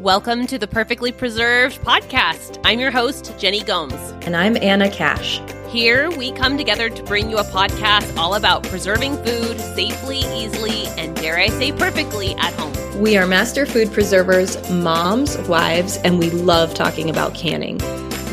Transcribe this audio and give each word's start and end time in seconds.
Welcome 0.00 0.46
to 0.46 0.58
the 0.58 0.68
Perfectly 0.68 1.10
Preserved 1.10 1.82
podcast. 1.82 2.60
I'm 2.64 2.78
your 2.78 2.92
host, 2.92 3.36
Jenny 3.36 3.64
Gomes. 3.64 3.94
And 4.24 4.36
I'm 4.36 4.56
Anna 4.58 4.88
Cash. 4.88 5.40
Here 5.70 6.08
we 6.12 6.30
come 6.30 6.56
together 6.56 6.88
to 6.88 7.02
bring 7.02 7.28
you 7.28 7.38
a 7.38 7.42
podcast 7.42 8.16
all 8.16 8.36
about 8.36 8.62
preserving 8.62 9.16
food 9.24 9.58
safely, 9.58 10.20
easily, 10.36 10.86
and 10.98 11.16
dare 11.16 11.36
I 11.36 11.48
say 11.48 11.72
perfectly 11.72 12.36
at 12.36 12.54
home. 12.54 13.00
We 13.00 13.16
are 13.16 13.26
master 13.26 13.66
food 13.66 13.92
preservers, 13.92 14.70
moms, 14.70 15.36
wives, 15.48 15.96
and 16.04 16.20
we 16.20 16.30
love 16.30 16.74
talking 16.74 17.10
about 17.10 17.34
canning. 17.34 17.80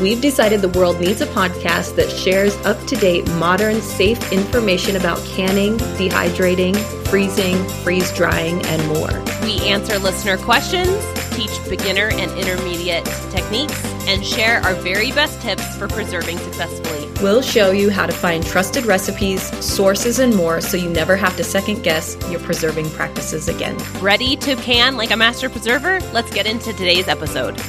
We've 0.00 0.20
decided 0.20 0.62
the 0.62 0.68
world 0.68 1.00
needs 1.00 1.20
a 1.20 1.26
podcast 1.26 1.96
that 1.96 2.10
shares 2.10 2.54
up 2.58 2.80
to 2.86 2.94
date, 2.94 3.26
modern, 3.38 3.80
safe 3.80 4.30
information 4.30 4.94
about 4.94 5.18
canning, 5.24 5.78
dehydrating, 5.98 6.76
freezing, 7.08 7.56
freeze 7.82 8.12
drying, 8.12 8.64
and 8.66 8.86
more. 8.86 9.24
We 9.42 9.58
answer 9.66 9.98
listener 9.98 10.36
questions 10.36 10.94
teach 11.36 11.52
beginner 11.68 12.08
and 12.12 12.32
intermediate 12.32 13.04
techniques, 13.30 13.84
and 14.08 14.24
share 14.24 14.60
our 14.62 14.74
very 14.74 15.12
best 15.12 15.40
tips 15.42 15.76
for 15.76 15.86
preserving 15.86 16.38
successfully. 16.38 17.06
We'll 17.22 17.42
show 17.42 17.72
you 17.72 17.90
how 17.90 18.06
to 18.06 18.12
find 18.12 18.44
trusted 18.44 18.86
recipes, 18.86 19.42
sources, 19.64 20.18
and 20.18 20.34
more 20.34 20.62
so 20.62 20.78
you 20.78 20.88
never 20.88 21.14
have 21.14 21.36
to 21.36 21.44
second 21.44 21.82
guess 21.82 22.16
your 22.30 22.40
preserving 22.40 22.88
practices 22.90 23.48
again. 23.48 23.76
Ready 24.00 24.34
to 24.36 24.56
can 24.56 24.96
like 24.96 25.10
a 25.10 25.16
master 25.16 25.50
preserver? 25.50 26.00
Let's 26.12 26.32
get 26.32 26.46
into 26.46 26.72
today's 26.72 27.06
episode. 27.06 27.60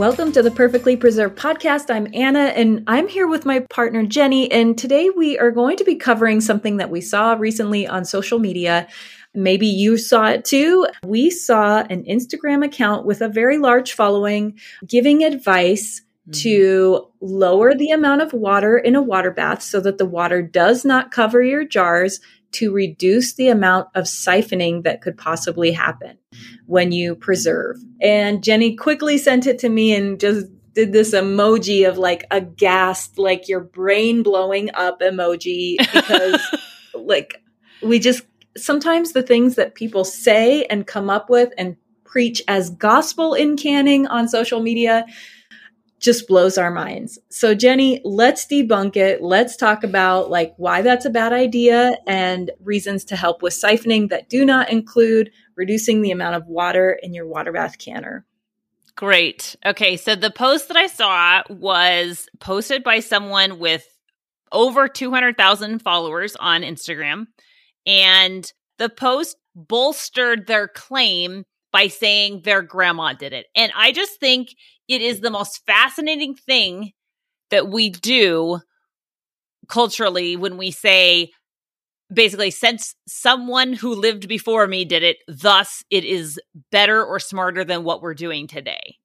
Welcome 0.00 0.32
to 0.32 0.42
the 0.42 0.50
Perfectly 0.50 0.96
Preserved 0.96 1.38
podcast. 1.38 1.94
I'm 1.94 2.08
Anna 2.14 2.54
and 2.56 2.84
I'm 2.86 3.06
here 3.06 3.28
with 3.28 3.44
my 3.44 3.60
partner 3.68 4.06
Jenny. 4.06 4.50
And 4.50 4.78
today 4.78 5.10
we 5.10 5.38
are 5.38 5.50
going 5.50 5.76
to 5.76 5.84
be 5.84 5.94
covering 5.94 6.40
something 6.40 6.78
that 6.78 6.88
we 6.88 7.02
saw 7.02 7.34
recently 7.34 7.86
on 7.86 8.06
social 8.06 8.38
media 8.38 8.88
Maybe 9.34 9.66
you 9.66 9.96
saw 9.96 10.26
it 10.28 10.44
too. 10.44 10.86
We 11.04 11.30
saw 11.30 11.80
an 11.88 12.04
Instagram 12.04 12.64
account 12.64 13.06
with 13.06 13.20
a 13.20 13.28
very 13.28 13.58
large 13.58 13.92
following 13.92 14.58
giving 14.86 15.22
advice 15.22 16.00
mm-hmm. 16.00 16.32
to 16.40 17.08
lower 17.20 17.74
the 17.74 17.90
amount 17.90 18.22
of 18.22 18.32
water 18.32 18.76
in 18.76 18.96
a 18.96 19.02
water 19.02 19.30
bath 19.30 19.62
so 19.62 19.80
that 19.80 19.98
the 19.98 20.06
water 20.06 20.42
does 20.42 20.84
not 20.84 21.12
cover 21.12 21.42
your 21.42 21.64
jars 21.64 22.20
to 22.52 22.72
reduce 22.72 23.34
the 23.34 23.48
amount 23.48 23.88
of 23.94 24.04
siphoning 24.04 24.82
that 24.82 25.00
could 25.00 25.16
possibly 25.16 25.70
happen 25.70 26.18
when 26.66 26.92
you 26.92 27.14
preserve. 27.14 27.76
And 28.00 28.42
Jenny 28.42 28.74
quickly 28.74 29.18
sent 29.18 29.46
it 29.46 29.58
to 29.60 29.68
me 29.68 29.94
and 29.94 30.18
just 30.18 30.46
did 30.72 30.92
this 30.92 31.12
emoji 31.12 31.88
of 31.88 31.98
like 31.98 32.24
a 32.30 32.40
ghast, 32.40 33.18
like 33.18 33.48
your 33.48 33.60
brain 33.60 34.22
blowing 34.22 34.70
up 34.74 35.00
emoji 35.00 35.76
because 35.92 36.40
like 36.94 37.42
we 37.82 37.98
just 37.98 38.22
sometimes 38.56 39.12
the 39.12 39.22
things 39.22 39.54
that 39.56 39.74
people 39.74 40.04
say 40.04 40.64
and 40.64 40.86
come 40.86 41.10
up 41.10 41.30
with 41.30 41.52
and 41.56 41.76
preach 42.04 42.42
as 42.48 42.70
gospel 42.70 43.34
in 43.34 43.56
canning 43.56 44.06
on 44.06 44.28
social 44.28 44.60
media 44.60 45.06
just 46.00 46.26
blows 46.26 46.56
our 46.56 46.70
minds. 46.70 47.18
So 47.28 47.54
Jenny, 47.54 48.00
let's 48.04 48.46
debunk 48.46 48.96
it. 48.96 49.22
Let's 49.22 49.54
talk 49.54 49.84
about 49.84 50.30
like 50.30 50.54
why 50.56 50.82
that's 50.82 51.04
a 51.04 51.10
bad 51.10 51.32
idea 51.32 51.96
and 52.06 52.50
reasons 52.64 53.04
to 53.06 53.16
help 53.16 53.42
with 53.42 53.52
siphoning 53.52 54.08
that 54.08 54.28
do 54.28 54.44
not 54.44 54.70
include 54.70 55.30
reducing 55.56 56.00
the 56.00 56.10
amount 56.10 56.36
of 56.36 56.46
water 56.46 56.98
in 57.02 57.12
your 57.12 57.26
water 57.26 57.52
bath 57.52 57.78
canner. 57.78 58.24
Great. 58.96 59.56
Okay, 59.64 59.96
so 59.96 60.14
the 60.14 60.30
post 60.30 60.68
that 60.68 60.76
I 60.76 60.86
saw 60.86 61.42
was 61.48 62.28
posted 62.40 62.82
by 62.82 63.00
someone 63.00 63.58
with 63.58 63.86
over 64.52 64.88
200,000 64.88 65.80
followers 65.80 66.34
on 66.36 66.62
Instagram. 66.62 67.26
And 67.86 68.50
the 68.78 68.88
post 68.88 69.36
bolstered 69.54 70.46
their 70.46 70.68
claim 70.68 71.44
by 71.72 71.88
saying 71.88 72.42
their 72.42 72.62
grandma 72.62 73.12
did 73.12 73.32
it. 73.32 73.46
And 73.54 73.72
I 73.76 73.92
just 73.92 74.18
think 74.18 74.48
it 74.88 75.02
is 75.02 75.20
the 75.20 75.30
most 75.30 75.64
fascinating 75.66 76.34
thing 76.34 76.92
that 77.50 77.68
we 77.68 77.90
do 77.90 78.60
culturally 79.68 80.36
when 80.36 80.56
we 80.56 80.70
say, 80.70 81.30
basically, 82.12 82.50
since 82.50 82.94
someone 83.06 83.72
who 83.72 83.94
lived 83.94 84.28
before 84.28 84.66
me 84.66 84.84
did 84.84 85.02
it, 85.02 85.18
thus 85.28 85.84
it 85.90 86.04
is 86.04 86.40
better 86.72 87.04
or 87.04 87.20
smarter 87.20 87.64
than 87.64 87.84
what 87.84 88.02
we're 88.02 88.14
doing 88.14 88.46
today. 88.46 88.96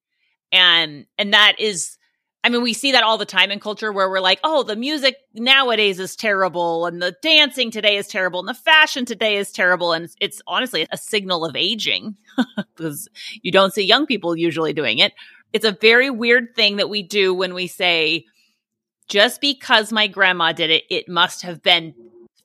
And 0.51 1.05
and 1.17 1.33
that 1.33 1.59
is 1.59 1.97
I 2.45 2.49
mean, 2.49 2.61
we 2.61 2.73
see 2.73 2.91
that 2.91 3.01
all 3.01 3.17
the 3.17 3.25
time 3.25 3.49
in 3.49 3.59
culture 3.59 3.91
where 3.91 4.07
we're 4.07 4.19
like, 4.19 4.39
oh, 4.43 4.61
the 4.61 4.75
music 4.75 5.15
nowadays 5.33 5.99
is 5.99 6.15
terrible 6.15 6.85
and 6.85 7.01
the 7.01 7.15
dancing 7.23 7.71
today 7.71 7.97
is 7.97 8.07
terrible 8.07 8.39
and 8.39 8.47
the 8.47 8.53
fashion 8.53 9.03
today 9.03 9.37
is 9.37 9.51
terrible. 9.51 9.93
And 9.93 10.07
it's, 10.21 10.43
honestly 10.45 10.85
a 10.91 10.97
signal 10.97 11.43
of 11.43 11.55
aging 11.55 12.17
because 12.55 13.09
you 13.41 13.51
don't 13.51 13.73
see 13.73 13.83
young 13.83 14.05
people 14.05 14.35
usually 14.35 14.73
doing 14.73 14.99
it. 14.99 15.13
It's 15.53 15.65
a 15.65 15.71
very 15.81 16.11
weird 16.11 16.55
thing 16.55 16.75
that 16.75 16.87
we 16.87 17.01
do 17.01 17.33
when 17.33 17.55
we 17.55 17.65
say, 17.65 18.25
just 19.07 19.41
because 19.41 19.91
my 19.91 20.05
grandma 20.05 20.51
did 20.51 20.69
it, 20.69 20.83
it 20.91 21.09
must 21.09 21.41
have 21.41 21.63
been 21.63 21.95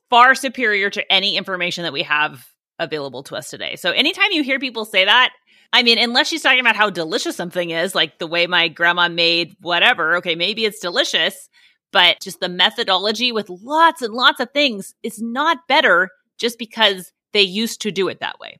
far 0.09 0.33
superior 0.33 0.89
to 0.89 1.11
any 1.13 1.37
information 1.37 1.83
that 1.83 1.93
we 1.93 2.01
have 2.01 2.47
available 2.79 3.21
to 3.21 3.35
us 3.35 3.51
today. 3.51 3.75
So 3.75 3.91
anytime 3.91 4.31
you 4.31 4.41
hear 4.41 4.57
people 4.57 4.83
say 4.83 5.05
that, 5.05 5.31
I 5.73 5.83
mean, 5.83 5.97
unless 5.97 6.27
she's 6.27 6.41
talking 6.41 6.59
about 6.59 6.75
how 6.75 6.89
delicious 6.89 7.35
something 7.35 7.69
is, 7.69 7.95
like 7.95 8.19
the 8.19 8.27
way 8.27 8.45
my 8.47 8.67
grandma 8.67 9.07
made 9.07 9.55
whatever, 9.61 10.17
okay, 10.17 10.35
maybe 10.35 10.65
it's 10.65 10.79
delicious, 10.79 11.49
but 11.91 12.17
just 12.21 12.39
the 12.39 12.49
methodology 12.49 13.31
with 13.31 13.49
lots 13.49 14.01
and 14.01 14.13
lots 14.13 14.39
of 14.39 14.51
things 14.51 14.93
is 15.03 15.21
not 15.21 15.67
better 15.67 16.09
just 16.37 16.57
because 16.57 17.11
they 17.33 17.41
used 17.41 17.81
to 17.81 17.91
do 17.91 18.09
it 18.09 18.19
that 18.19 18.39
way. 18.39 18.59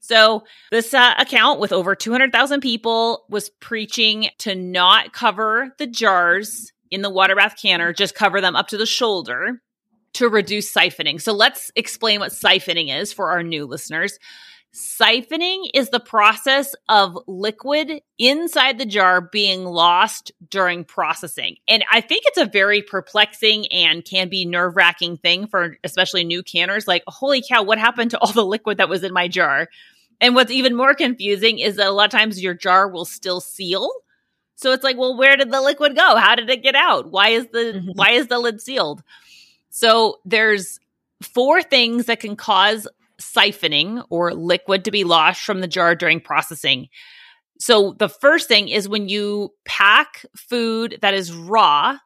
So, 0.00 0.44
this 0.70 0.94
uh, 0.94 1.14
account 1.18 1.60
with 1.60 1.72
over 1.72 1.94
200,000 1.94 2.60
people 2.60 3.24
was 3.28 3.50
preaching 3.60 4.30
to 4.38 4.54
not 4.54 5.12
cover 5.12 5.74
the 5.78 5.86
jars 5.86 6.72
in 6.90 7.02
the 7.02 7.10
water 7.10 7.36
bath 7.36 7.56
canner, 7.60 7.92
just 7.92 8.14
cover 8.14 8.40
them 8.40 8.56
up 8.56 8.68
to 8.68 8.78
the 8.78 8.86
shoulder 8.86 9.60
to 10.14 10.28
reduce 10.28 10.72
siphoning. 10.72 11.20
So, 11.20 11.34
let's 11.34 11.70
explain 11.76 12.20
what 12.20 12.32
siphoning 12.32 12.98
is 12.98 13.12
for 13.12 13.30
our 13.30 13.42
new 13.42 13.66
listeners. 13.66 14.18
Siphoning 14.72 15.68
is 15.74 15.90
the 15.90 15.98
process 15.98 16.76
of 16.88 17.18
liquid 17.26 18.02
inside 18.18 18.78
the 18.78 18.86
jar 18.86 19.20
being 19.20 19.64
lost 19.64 20.30
during 20.48 20.84
processing. 20.84 21.56
And 21.66 21.84
I 21.90 22.00
think 22.00 22.22
it's 22.26 22.38
a 22.38 22.46
very 22.46 22.80
perplexing 22.80 23.66
and 23.72 24.04
can 24.04 24.28
be 24.28 24.44
nerve 24.44 24.76
wracking 24.76 25.16
thing 25.16 25.48
for 25.48 25.76
especially 25.82 26.22
new 26.22 26.44
canners. 26.44 26.86
Like, 26.86 27.02
holy 27.08 27.42
cow, 27.42 27.64
what 27.64 27.78
happened 27.78 28.12
to 28.12 28.18
all 28.20 28.32
the 28.32 28.44
liquid 28.44 28.78
that 28.78 28.88
was 28.88 29.02
in 29.02 29.12
my 29.12 29.26
jar? 29.26 29.68
And 30.20 30.36
what's 30.36 30.52
even 30.52 30.76
more 30.76 30.94
confusing 30.94 31.58
is 31.58 31.76
that 31.76 31.88
a 31.88 31.92
lot 31.92 32.12
of 32.12 32.18
times 32.18 32.40
your 32.40 32.54
jar 32.54 32.86
will 32.86 33.06
still 33.06 33.40
seal. 33.40 33.90
So 34.54 34.72
it's 34.72 34.84
like, 34.84 34.98
well, 34.98 35.16
where 35.16 35.36
did 35.36 35.50
the 35.50 35.60
liquid 35.60 35.96
go? 35.96 36.16
How 36.16 36.36
did 36.36 36.50
it 36.50 36.62
get 36.62 36.76
out? 36.76 37.10
Why 37.10 37.30
is 37.30 37.46
the 37.46 37.72
mm-hmm. 37.74 37.90
why 37.94 38.10
is 38.10 38.28
the 38.28 38.38
lid 38.38 38.60
sealed? 38.60 39.02
So 39.70 40.20
there's 40.24 40.78
four 41.22 41.62
things 41.62 42.06
that 42.06 42.20
can 42.20 42.36
cause 42.36 42.86
siphoning 43.20 44.04
or 44.10 44.34
liquid 44.34 44.84
to 44.84 44.90
be 44.90 45.04
lost 45.04 45.42
from 45.42 45.60
the 45.60 45.68
jar 45.68 45.94
during 45.94 46.20
processing. 46.20 46.88
So 47.58 47.94
the 47.98 48.08
first 48.08 48.48
thing 48.48 48.68
is 48.68 48.88
when 48.88 49.08
you 49.08 49.50
pack 49.64 50.24
food 50.34 50.98
that 51.02 51.14
is 51.14 51.32
raw, 51.32 51.98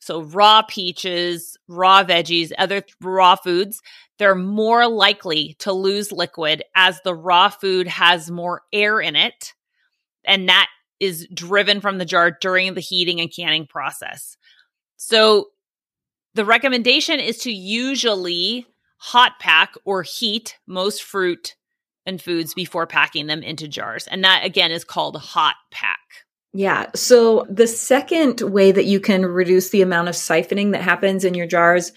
so 0.00 0.22
raw 0.22 0.62
peaches, 0.62 1.58
raw 1.68 2.02
veggies, 2.02 2.52
other 2.56 2.82
raw 3.02 3.36
foods, 3.36 3.82
they're 4.18 4.34
more 4.34 4.88
likely 4.88 5.56
to 5.60 5.72
lose 5.72 6.10
liquid 6.10 6.62
as 6.74 7.00
the 7.04 7.14
raw 7.14 7.50
food 7.50 7.86
has 7.86 8.30
more 8.30 8.62
air 8.72 9.00
in 9.00 9.16
it. 9.16 9.52
And 10.24 10.48
that 10.48 10.68
is 10.98 11.28
driven 11.32 11.80
from 11.80 11.98
the 11.98 12.04
jar 12.04 12.30
during 12.30 12.74
the 12.74 12.80
heating 12.80 13.20
and 13.20 13.34
canning 13.34 13.66
process. 13.66 14.36
So 14.96 15.48
the 16.34 16.44
recommendation 16.44 17.20
is 17.20 17.38
to 17.38 17.52
usually 17.52 18.66
hot 19.00 19.38
pack 19.40 19.74
or 19.86 20.02
heat 20.02 20.58
most 20.66 21.02
fruit 21.02 21.56
and 22.04 22.20
foods 22.20 22.52
before 22.52 22.86
packing 22.86 23.26
them 23.26 23.42
into 23.42 23.66
jars. 23.66 24.06
And 24.06 24.22
that 24.24 24.44
again 24.44 24.70
is 24.70 24.84
called 24.84 25.16
hot 25.16 25.56
pack. 25.70 25.98
Yeah. 26.52 26.90
So 26.94 27.46
the 27.48 27.66
second 27.66 28.40
way 28.40 28.72
that 28.72 28.84
you 28.84 29.00
can 29.00 29.24
reduce 29.24 29.70
the 29.70 29.82
amount 29.82 30.08
of 30.08 30.14
siphoning 30.14 30.72
that 30.72 30.82
happens 30.82 31.24
in 31.24 31.34
your 31.34 31.46
jars 31.46 31.92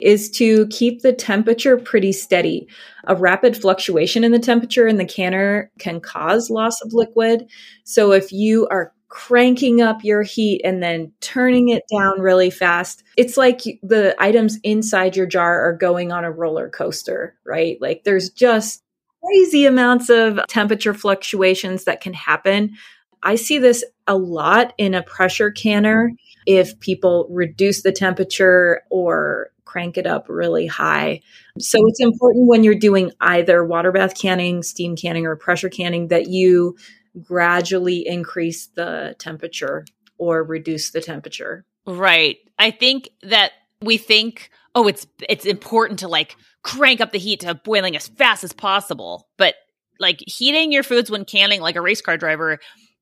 is 0.00 0.30
to 0.30 0.66
keep 0.68 1.02
the 1.02 1.12
temperature 1.12 1.76
pretty 1.76 2.12
steady. 2.12 2.68
A 3.04 3.16
rapid 3.16 3.56
fluctuation 3.56 4.24
in 4.24 4.32
the 4.32 4.38
temperature 4.38 4.86
in 4.86 4.96
the 4.96 5.04
canner 5.04 5.70
can 5.78 6.00
cause 6.00 6.50
loss 6.50 6.80
of 6.80 6.94
liquid. 6.94 7.48
So 7.84 8.12
if 8.12 8.32
you 8.32 8.68
are 8.70 8.94
cranking 9.08 9.80
up 9.80 10.04
your 10.04 10.22
heat 10.22 10.60
and 10.64 10.82
then 10.82 11.12
turning 11.20 11.70
it 11.70 11.82
down 11.90 12.20
really 12.20 12.50
fast. 12.50 13.02
It's 13.16 13.36
like 13.36 13.60
the 13.82 14.14
items 14.18 14.58
inside 14.62 15.16
your 15.16 15.26
jar 15.26 15.66
are 15.66 15.76
going 15.76 16.12
on 16.12 16.24
a 16.24 16.30
roller 16.30 16.68
coaster, 16.68 17.34
right? 17.44 17.78
Like 17.80 18.04
there's 18.04 18.30
just 18.30 18.82
crazy 19.24 19.64
amounts 19.64 20.10
of 20.10 20.40
temperature 20.48 20.94
fluctuations 20.94 21.84
that 21.84 22.00
can 22.00 22.12
happen. 22.12 22.76
I 23.22 23.34
see 23.34 23.58
this 23.58 23.84
a 24.06 24.16
lot 24.16 24.74
in 24.78 24.94
a 24.94 25.02
pressure 25.02 25.50
canner 25.50 26.10
if 26.46 26.78
people 26.80 27.26
reduce 27.30 27.82
the 27.82 27.92
temperature 27.92 28.82
or 28.90 29.50
crank 29.64 29.98
it 29.98 30.06
up 30.06 30.26
really 30.28 30.66
high. 30.66 31.20
So 31.58 31.78
it's 31.88 32.00
important 32.00 32.48
when 32.48 32.64
you're 32.64 32.74
doing 32.74 33.12
either 33.20 33.64
water 33.64 33.92
bath 33.92 34.18
canning, 34.18 34.62
steam 34.62 34.96
canning, 34.96 35.26
or 35.26 35.36
pressure 35.36 35.68
canning 35.68 36.08
that 36.08 36.28
you 36.28 36.76
gradually 37.22 38.06
increase 38.06 38.66
the 38.66 39.14
temperature 39.18 39.84
or 40.18 40.42
reduce 40.42 40.90
the 40.90 41.00
temperature. 41.00 41.64
Right. 41.86 42.38
I 42.58 42.70
think 42.70 43.08
that 43.22 43.52
we 43.80 43.96
think, 43.96 44.50
oh, 44.74 44.88
it's 44.88 45.06
it's 45.28 45.46
important 45.46 46.00
to 46.00 46.08
like 46.08 46.36
crank 46.62 47.00
up 47.00 47.12
the 47.12 47.18
heat 47.18 47.40
to 47.40 47.54
boiling 47.54 47.96
as 47.96 48.08
fast 48.08 48.44
as 48.44 48.52
possible. 48.52 49.28
But 49.36 49.54
like 50.00 50.22
heating 50.26 50.72
your 50.72 50.82
foods 50.82 51.10
when 51.10 51.24
canning 51.24 51.60
like 51.60 51.76
a 51.76 51.80
race 51.80 52.00
car 52.02 52.16
driver 52.16 52.58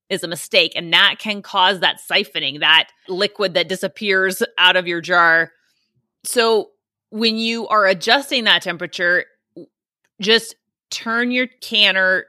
is 0.09 0.23
a 0.23 0.29
mistake 0.29 0.73
and 0.77 0.93
that 0.93 1.17
can 1.19 1.43
cause 1.43 1.81
that 1.81 1.99
siphoning, 2.09 2.61
that 2.61 2.89
liquid 3.09 3.55
that 3.55 3.69
disappears 3.69 4.43
out 4.59 4.77
of 4.77 4.87
your 4.87 5.01
jar. 5.01 5.51
So 6.25 6.71
when 7.11 7.37
you 7.37 7.67
are 7.69 7.87
adjusting 7.87 8.45
that 8.45 8.63
temperature, 8.63 9.25
just 10.21 10.55
turn 10.91 11.31
your 11.31 11.49
canner 11.61 12.27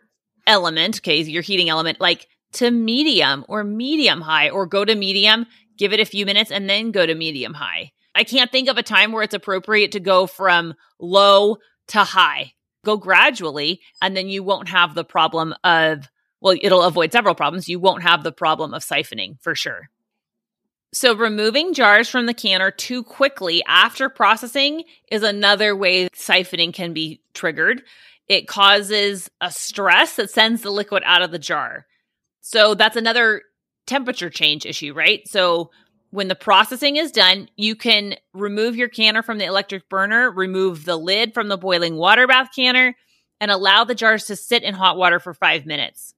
element, 0.47 0.97
okay, 0.97 1.21
your 1.21 1.43
heating 1.43 1.69
element, 1.69 2.01
like 2.01 2.27
to 2.53 2.71
medium 2.71 3.45
or 3.47 3.63
medium 3.63 4.21
high, 4.21 4.49
or 4.49 4.65
go 4.65 4.83
to 4.83 4.95
medium, 4.95 5.45
give 5.77 5.93
it 5.93 5.99
a 5.99 6.05
few 6.05 6.25
minutes, 6.25 6.49
and 6.49 6.69
then 6.69 6.91
go 6.91 7.05
to 7.05 7.13
medium 7.13 7.53
high. 7.53 7.91
I 8.15 8.23
can't 8.23 8.51
think 8.51 8.67
of 8.67 8.77
a 8.77 8.83
time 8.83 9.11
where 9.11 9.21
it's 9.21 9.35
appropriate 9.35 9.91
to 9.91 9.99
go 9.99 10.25
from 10.25 10.73
low 10.99 11.57
to 11.89 11.99
high. 11.99 12.53
Go 12.83 12.97
gradually, 12.97 13.81
and 14.01 14.17
then 14.17 14.27
you 14.27 14.43
won't 14.43 14.69
have 14.69 14.95
the 14.95 15.03
problem 15.03 15.53
of, 15.63 16.09
well, 16.41 16.57
it'll 16.59 16.83
avoid 16.83 17.11
several 17.11 17.35
problems. 17.35 17.69
You 17.69 17.79
won't 17.79 18.03
have 18.03 18.23
the 18.23 18.31
problem 18.31 18.73
of 18.73 18.83
siphoning 18.83 19.39
for 19.41 19.53
sure. 19.53 19.89
So, 20.93 21.15
removing 21.15 21.73
jars 21.73 22.09
from 22.09 22.27
the 22.27 22.33
canner 22.33 22.71
too 22.71 23.03
quickly 23.03 23.61
after 23.67 24.09
processing 24.09 24.83
is 25.11 25.21
another 25.21 25.75
way 25.75 26.07
siphoning 26.09 26.73
can 26.73 26.93
be 26.93 27.21
triggered. 27.33 27.83
It 28.27 28.47
causes 28.47 29.29
a 29.41 29.51
stress 29.51 30.15
that 30.15 30.29
sends 30.29 30.61
the 30.61 30.71
liquid 30.71 31.03
out 31.05 31.21
of 31.21 31.31
the 31.31 31.39
jar. 31.39 31.85
So, 32.41 32.73
that's 32.73 32.95
another 32.95 33.41
temperature 33.85 34.29
change 34.29 34.65
issue, 34.65 34.93
right? 34.93 35.27
So, 35.27 35.71
when 36.11 36.27
the 36.27 36.35
processing 36.35 36.95
is 36.95 37.11
done, 37.11 37.49
you 37.57 37.75
can 37.75 38.15
remove 38.33 38.75
your 38.75 38.87
canner 38.89 39.21
from 39.21 39.37
the 39.37 39.45
electric 39.45 39.89
burner, 39.89 40.31
remove 40.31 40.85
the 40.85 40.97
lid 40.97 41.33
from 41.33 41.47
the 41.47 41.57
boiling 41.57 41.95
water 41.95 42.27
bath 42.27 42.49
canner, 42.55 42.95
and 43.41 43.51
allow 43.51 43.83
the 43.83 43.95
jars 43.95 44.25
to 44.25 44.35
sit 44.35 44.63
in 44.63 44.73
hot 44.73 44.97
water 44.97 45.19
for 45.19 45.33
five 45.33 45.65
minutes 45.65 46.13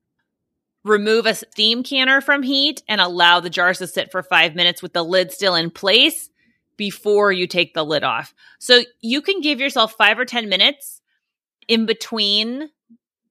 remove 0.84 1.26
a 1.26 1.36
steam 1.36 1.84
canner 1.84 2.22
from 2.22 2.44
heat 2.44 2.84
and 2.88 3.02
allow 3.02 3.40
the 3.40 3.50
jars 3.50 3.80
to 3.80 3.88
sit 3.88 4.12
for 4.12 4.24
five 4.24 4.56
minutes 4.56 4.82
with 4.82 4.94
the 4.94 5.04
lid 5.04 5.32
still 5.32 5.56
in 5.56 5.70
place 5.70 6.30
before 6.78 7.32
you 7.32 7.48
take 7.48 7.74
the 7.74 7.84
lid 7.84 8.04
off. 8.04 8.34
So 8.60 8.82
you 9.02 9.22
can 9.22 9.42
give 9.42 9.60
yourself 9.60 9.96
five 9.98 10.18
or 10.18 10.26
10 10.26 10.48
minutes 10.48 10.99
in 11.70 11.86
between 11.86 12.70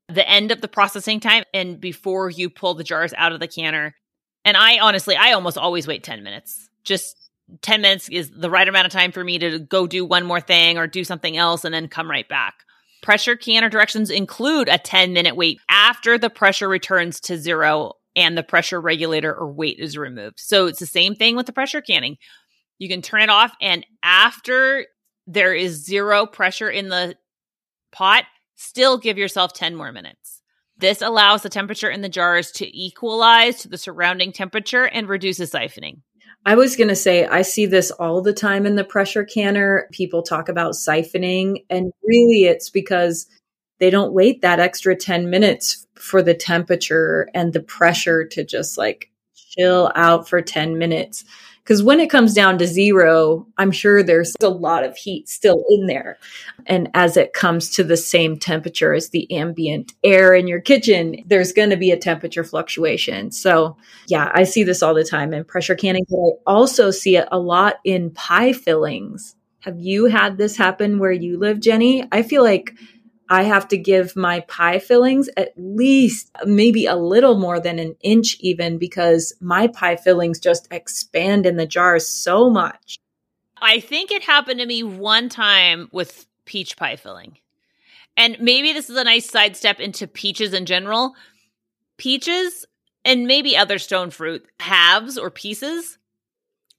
the 0.08 0.26
end 0.26 0.50
of 0.50 0.62
the 0.62 0.69
processing 0.69 1.20
time 1.20 1.44
and 1.52 1.79
before 1.79 2.31
you 2.31 2.49
pull 2.49 2.73
the 2.73 2.85
jars 2.85 3.12
out 3.19 3.32
of 3.32 3.40
the 3.40 3.49
canner. 3.49 3.94
And 4.46 4.56
I 4.56 4.79
honestly, 4.79 5.17
I 5.17 5.32
almost 5.32 5.58
always 5.58 5.87
wait 5.87 6.02
10 6.02 6.23
minutes. 6.23 6.70
Just 6.85 7.29
10 7.61 7.82
minutes 7.82 8.08
is 8.08 8.31
the 8.31 8.49
right 8.49 8.67
amount 8.67 8.87
of 8.87 8.93
time 8.93 9.12
for 9.12 9.23
me 9.23 9.38
to 9.38 9.58
go 9.58 9.87
do 9.87 10.06
one 10.06 10.25
more 10.25 10.40
thing 10.40 10.79
or 10.79 10.87
do 10.87 11.05
something 11.05 11.37
else 11.37 11.64
and 11.64 11.75
then 11.75 11.88
come 11.88 12.11
right 12.11 12.29
back. 12.29 12.55
Pressure 13.02 13.37
canner 13.37 13.69
directions 13.69 14.08
include 14.08 14.69
a 14.69 14.79
10 14.79 15.12
minute 15.12 15.37
wait 15.37 15.61
after 15.69 16.17
the 16.17 16.31
pressure 16.31 16.69
returns 16.69 17.20
to 17.20 17.37
zero 17.37 17.94
and 18.17 18.38
the 18.38 18.43
pressure 18.43 18.81
regulator 18.81 19.35
or 19.35 19.52
weight 19.52 19.79
is 19.79 19.99
removed. 19.99 20.40
So 20.40 20.67
it's 20.67 20.81
the 20.81 20.87
same 20.87 21.14
thing 21.14 21.37
with 21.37 21.46
the 21.46 21.52
pressure 21.52 21.81
canning. 21.81 22.17
You 22.79 22.88
can 22.88 23.02
turn 23.02 23.23
it 23.23 23.31
off, 23.31 23.52
and 23.61 23.85
after 24.02 24.87
there 25.26 25.52
is 25.52 25.85
zero 25.85 26.26
pressure 26.26 26.70
in 26.70 26.88
the 26.88 27.17
pot, 27.99 28.25
still 28.55 28.97
give 28.97 29.19
yourself 29.19 29.53
10 29.53 29.75
more 29.75 29.91
minutes. 29.91 30.41
This 30.77 31.03
allows 31.03 31.43
the 31.43 31.49
temperature 31.49 31.91
in 31.91 32.00
the 32.00 32.09
jars 32.09 32.53
to 32.53 32.79
equalize 32.79 33.59
to 33.59 33.69
the 33.69 33.77
surrounding 33.77 34.31
temperature 34.31 34.85
and 34.85 35.09
reduces 35.09 35.50
siphoning. 35.50 36.03
I 36.47 36.55
was 36.55 36.77
going 36.77 36.89
to 36.89 36.95
say, 36.95 37.27
I 37.27 37.43
see 37.43 37.67
this 37.67 37.91
all 37.91 38.23
the 38.23 38.33
time 38.33 38.67
in 38.67 38.77
the 38.77 38.85
pressure 38.85 39.25
canner. 39.25 39.89
People 39.91 40.23
talk 40.23 40.49
about 40.49 40.75
siphoning, 40.75 41.65
and 41.69 41.93
really 42.05 42.45
it's 42.45 42.71
because 42.71 43.27
they 43.81 43.91
don't 43.91 44.12
wait 44.12 44.43
that 44.43 44.61
extra 44.61 44.95
10 44.95 45.29
minutes 45.29 45.85
for 45.97 46.23
the 46.23 46.35
temperature 46.35 47.29
and 47.35 47.53
the 47.53 47.61
pressure 47.61 48.25
to 48.27 48.45
just 48.45 48.79
like 48.79 49.11
chill 49.35 49.91
out 49.97 50.29
for 50.29 50.41
10 50.41 50.79
minutes. 50.79 51.25
Because 51.69 51.82
when 51.82 52.00
it 52.00 52.09
comes 52.09 52.32
down 52.32 52.56
to 52.59 52.67
zero, 52.67 53.47
I'm 53.59 53.73
sure 53.73 54.03
there's 54.03 54.35
a 54.41 54.49
lot 54.49 54.85
of 54.85 54.97
heat 54.97 55.29
still 55.29 55.62
in 55.69 55.85
there. 55.85 56.19
And 56.65 56.88
as 56.94 57.19
it 57.19 57.35
comes 57.35 57.69
to 57.73 57.85
the 57.85 57.99
same 57.99 58.38
temperature 58.38 58.94
as 58.94 59.11
the 59.11 59.31
ambient 59.31 59.93
air 60.03 60.35
in 60.35 60.49
your 60.49 60.62
kitchen, 60.62 61.23
there's 61.26 61.53
going 61.53 61.69
to 61.69 61.76
be 61.76 61.91
a 61.91 61.99
temperature 61.99 62.43
fluctuation. 62.43 63.32
So, 63.32 63.76
yeah, 64.06 64.31
I 64.32 64.44
see 64.44 64.62
this 64.62 64.82
all 64.82 64.94
the 64.94 65.05
time 65.05 65.35
in 65.35 65.44
pressure 65.44 65.75
canning, 65.75 66.06
but 66.09 66.17
I 66.17 66.31
also 66.47 66.91
see 66.91 67.17
it 67.17 67.29
a 67.31 67.38
lot 67.38 67.81
in 67.85 68.12
pie 68.12 68.55
fillings. 68.55 69.37
Have 69.61 69.79
you 69.79 70.06
had 70.06 70.38
this 70.38 70.56
happen 70.56 70.99
where 70.99 71.12
you 71.12 71.38
live, 71.38 71.61
Jenny? 71.61 72.03
I 72.11 72.23
feel 72.23 72.43
like 72.43 72.79
I 73.30 73.42
have 73.42 73.69
to 73.69 73.78
give 73.78 74.16
my 74.16 74.40
pie 74.40 74.78
fillings 74.78 75.28
at 75.36 75.52
least 75.56 76.30
maybe 76.46 76.86
a 76.86 76.96
little 76.96 77.38
more 77.38 77.60
than 77.60 77.78
an 77.78 77.94
inch, 78.00 78.36
even 78.40 78.78
because 78.78 79.34
my 79.40 79.66
pie 79.69 79.96
fillings 79.96 80.38
just 80.38 80.69
expand 80.70 81.44
in 81.44 81.56
the 81.56 81.66
jar 81.66 81.98
so 81.98 82.48
much. 82.48 82.98
I 83.60 83.80
think 83.80 84.10
it 84.10 84.22
happened 84.22 84.60
to 84.60 84.66
me 84.66 84.82
one 84.82 85.28
time 85.28 85.88
with 85.92 86.26
peach 86.44 86.76
pie 86.76 86.96
filling. 86.96 87.38
And 88.16 88.36
maybe 88.40 88.72
this 88.72 88.88
is 88.90 88.96
a 88.96 89.04
nice 89.04 89.30
sidestep 89.30 89.78
into 89.78 90.06
peaches 90.06 90.54
in 90.54 90.66
general. 90.66 91.14
Peaches 91.98 92.64
and 93.04 93.26
maybe 93.26 93.56
other 93.56 93.78
stone 93.78 94.10
fruit 94.10 94.46
halves 94.58 95.19
or 95.19 95.30
pieces 95.30 95.98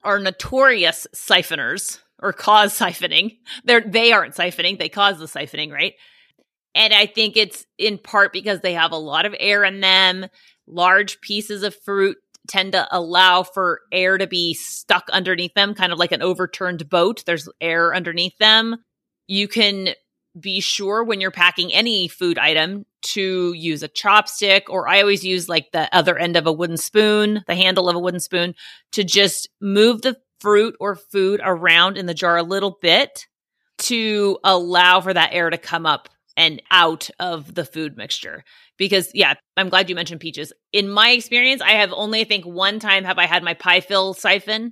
are 0.04 0.20
notorious 0.20 1.08
siphoners 1.14 2.00
or 2.22 2.34
cause 2.34 2.78
siphoning. 2.78 3.38
They're 3.64 3.82
they 3.82 4.12
aren't 4.12 4.36
siphoning, 4.36 4.80
they 4.80 4.90
cause 4.90 5.20
the 5.20 5.26
siphoning, 5.26 5.72
right? 5.72 5.94
And 6.76 6.94
I 6.94 7.06
think 7.06 7.36
it's 7.36 7.66
in 7.78 7.98
part 7.98 8.32
because 8.32 8.62
they 8.62 8.74
have 8.74 8.92
a 8.92 8.98
lot 8.98 9.26
of 9.26 9.36
air 9.40 9.64
in 9.64 9.80
them. 9.80 10.28
Large 10.68 11.22
pieces 11.22 11.64
of 11.64 11.76
fruit 11.84 12.18
tend 12.48 12.74
to 12.74 12.88
allow 12.92 13.44
for 13.44 13.82
air 13.92 14.18
to 14.18 14.28
be 14.28 14.54
stuck 14.54 15.10
underneath 15.12 15.54
them, 15.54 15.74
kind 15.74 15.92
of 15.92 16.00
like 16.00 16.12
an 16.12 16.22
overturned 16.22 16.90
boat. 16.90 17.24
There's 17.26 17.50
air 17.62 17.94
underneath 17.94 18.38
them. 18.38 18.78
You 19.28 19.48
can 19.48 19.90
be 20.40 20.60
sure 20.60 21.04
when 21.04 21.22
you're 21.22 21.32
packing 21.32 21.74
any 21.74 22.08
food 22.08 22.38
item 22.38 22.86
to 23.02 23.54
use 23.54 23.84
a 23.84 23.90
chopstick, 23.90 24.64
or 24.70 24.88
I 24.88 25.02
always 25.02 25.24
use 25.24 25.50
like 25.50 25.72
the 25.72 25.94
other 25.96 26.18
end 26.18 26.36
of 26.36 26.48
a 26.48 26.52
wooden 26.52 26.78
spoon, 26.78 27.44
the 27.48 27.56
handle 27.56 27.90
of 27.90 27.96
a 27.96 28.00
wooden 28.00 28.20
spoon, 28.20 28.56
to 28.94 29.04
just 29.04 29.50
move 29.62 30.02
the 30.02 30.18
fruit 30.40 30.76
or 30.80 30.96
food 30.96 31.42
around 31.44 31.98
in 31.98 32.06
the 32.06 32.14
jar 32.14 32.38
a 32.38 32.44
little 32.44 32.78
bit 32.82 33.28
to 33.80 34.38
allow 34.44 35.02
for 35.02 35.14
that 35.14 35.34
air 35.34 35.50
to 35.50 35.58
come 35.58 35.86
up 35.86 36.10
and 36.40 36.62
out 36.72 37.10
of 37.20 37.54
the 37.54 37.66
food 37.66 37.98
mixture. 37.98 38.46
Because 38.78 39.12
yeah, 39.14 39.34
I'm 39.58 39.68
glad 39.68 39.90
you 39.90 39.96
mentioned 39.96 40.22
peaches. 40.22 40.54
In 40.72 40.90
my 40.90 41.10
experience, 41.10 41.62
I 41.62 41.74
have 41.74 41.92
only 41.92 42.22
I 42.22 42.24
think 42.24 42.46
one 42.46 42.80
time 42.80 43.04
have 43.04 43.20
I 43.20 43.26
had 43.26 43.44
my 43.44 43.54
pie 43.54 43.82
fill 43.82 44.14
siphon 44.14 44.72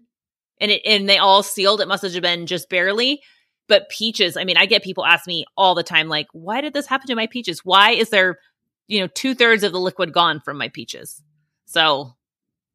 and 0.61 0.71
it 0.71 0.81
and 0.85 1.09
they 1.09 1.17
all 1.17 1.43
sealed. 1.43 1.81
It 1.81 1.89
must 1.89 2.03
have 2.03 2.21
been 2.21 2.47
just 2.47 2.69
barely. 2.69 3.21
But 3.67 3.89
peaches, 3.89 4.37
I 4.37 4.45
mean, 4.45 4.55
I 4.55 4.65
get 4.65 4.81
people 4.81 5.05
ask 5.05 5.27
me 5.27 5.43
all 5.57 5.75
the 5.75 5.83
time, 5.83 6.07
like, 6.07 6.27
why 6.31 6.61
did 6.61 6.71
this 6.71 6.87
happen 6.87 7.07
to 7.07 7.15
my 7.15 7.27
peaches? 7.27 7.65
Why 7.65 7.91
is 7.91 8.11
there, 8.11 8.39
you 8.87 9.01
know, 9.01 9.07
two 9.07 9.35
thirds 9.35 9.63
of 9.63 9.73
the 9.73 9.79
liquid 9.79 10.13
gone 10.13 10.39
from 10.39 10.57
my 10.57 10.69
peaches? 10.69 11.21
So 11.65 12.13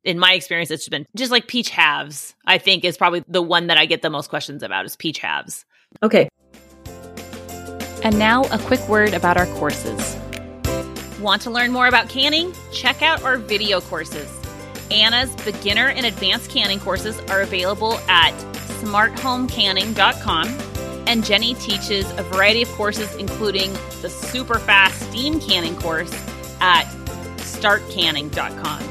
in 0.05 0.19
my 0.19 0.35
experience, 0.35 0.71
it's 0.71 0.87
been 0.91 1.07
just 1.17 1.33
like 1.33 1.49
peach 1.49 1.71
halves, 1.71 2.35
I 2.47 2.59
think 2.59 2.85
is 2.85 2.99
probably 2.99 3.25
the 3.27 3.41
one 3.41 3.69
that 3.69 3.79
I 3.79 3.87
get 3.87 4.03
the 4.03 4.11
most 4.11 4.29
questions 4.29 4.63
about 4.63 4.85
is 4.85 4.97
peach 4.97 5.19
halves. 5.19 5.65
Okay. 6.03 6.29
And 8.05 8.19
now, 8.19 8.43
a 8.45 8.59
quick 8.59 8.81
word 8.89 9.15
about 9.15 9.37
our 9.37 9.47
courses. 9.47 10.17
Want 11.21 11.41
to 11.43 11.51
learn 11.51 11.71
more 11.71 11.87
about 11.87 12.09
canning? 12.09 12.53
Check 12.73 13.01
out 13.01 13.23
our 13.23 13.37
video 13.37 13.81
courses. 13.81 14.29
Anna's 14.91 15.35
beginner 15.45 15.89
and 15.89 16.05
advanced 16.05 16.51
canning 16.51 16.81
courses 16.81 17.21
are 17.31 17.43
available 17.43 17.99
at 18.09 18.33
smarthomecanning.com. 18.81 20.49
And 21.07 21.25
Jenny 21.25 21.55
teaches 21.55 22.11
a 22.19 22.25
variety 22.25 22.63
of 22.63 22.69
courses, 22.71 23.15
including 23.15 23.73
the 24.03 24.11
super 24.11 24.59
fast 24.59 25.01
steam 25.09 25.39
canning 25.41 25.77
course 25.77 26.13
at 26.61 26.85
startcanning.com. 27.37 28.83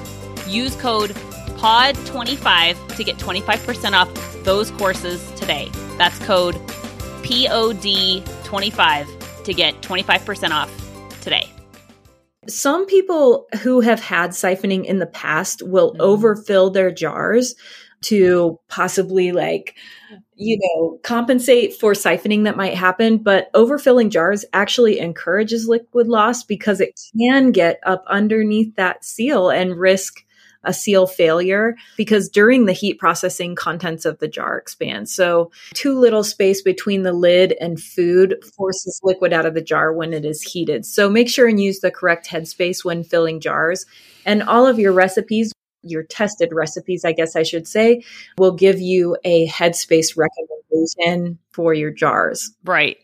Use 0.48 0.75
code 0.77 1.10
POD25 1.10 2.96
to 2.96 3.03
get 3.03 3.18
25% 3.18 3.94
off 3.94 4.44
those 4.44 4.72
courses 4.72 5.30
today. 5.32 5.70
That's 5.98 6.18
code 6.20 6.56
POD 7.24 8.24
25 8.51 9.43
to 9.46 9.53
get 9.53 9.81
25% 9.81 10.51
off 10.51 10.70
today. 11.22 11.50
Some 12.50 12.86
people 12.86 13.48
who 13.62 13.79
have 13.79 14.01
had 14.01 14.31
siphoning 14.31 14.84
in 14.84 15.00
the 15.00 15.05
past 15.05 15.65
will 15.65 15.93
mm. 15.93 16.00
overfill 16.01 16.70
their 16.70 16.91
jars 16.91 17.55
to 18.01 18.60
possibly 18.67 19.31
like 19.31 19.75
you 20.36 20.60
know 20.60 21.00
compensate 21.01 21.75
for 21.75 21.93
siphoning 21.93 22.43
that 22.46 22.58
might 22.58 22.74
happen 22.74 23.20
but 23.20 23.53
overfilling 23.53 24.10
jars 24.10 24.43
actually 24.53 25.00
encourages 25.00 25.67
liquid 25.67 26.08
loss 26.08 26.43
because 26.43 26.81
it 26.81 27.00
can 27.15 27.51
get 27.51 27.79
up 27.86 28.03
underneath 28.08 28.75
that 28.75 29.05
seal 29.05 29.51
and 29.51 29.77
risk 29.77 30.25
a 30.63 30.74
seal 30.74 31.08
failure 31.08 31.75
because 31.98 32.30
during 32.30 32.65
the 32.65 32.74
heat 32.74 33.00
processing 33.00 33.56
contents 33.56 34.06
of 34.06 34.20
the 34.20 34.27
jar 34.27 34.58
expand 34.58 35.10
so 35.10 35.51
too 35.74 35.98
little 35.98 36.24
space 36.24 36.62
between 36.62 37.03
the 37.03 37.13
lid 37.13 37.56
and 37.60 37.82
food 37.82 38.36
forces 38.56 39.00
liquid 39.03 39.34
out 39.34 39.46
of 39.46 39.53
the 39.53 39.62
jar 39.62 39.94
when 39.94 40.13
it 40.13 40.25
is 40.25 40.41
heated 40.41 40.86
so 40.86 41.10
make 41.10 41.30
sure 41.30 41.48
and 41.48 41.62
use 41.62 41.80
the 41.80 41.91
correct 41.91 42.27
headspace 42.27 42.86
when 42.86 43.03
filling 43.03 43.39
jars 43.39 43.86
and 44.25 44.44
all 44.44 44.68
of 44.68 44.80
your 44.80 44.94
recipes 44.94 45.51
your 45.84 46.03
tested 46.03 46.50
recipes, 46.53 47.06
I 47.06 47.12
guess 47.12 47.36
I 47.36 47.44
should 47.44 47.68
say, 47.68 48.03
will 48.38 48.51
give 48.51 48.80
you 48.80 49.18
a 49.24 49.48
headspace 49.48 50.18
recommendation 50.18 51.39
for 51.51 51.74
your 51.74 51.91
jars. 51.91 52.51
Right. 52.63 52.98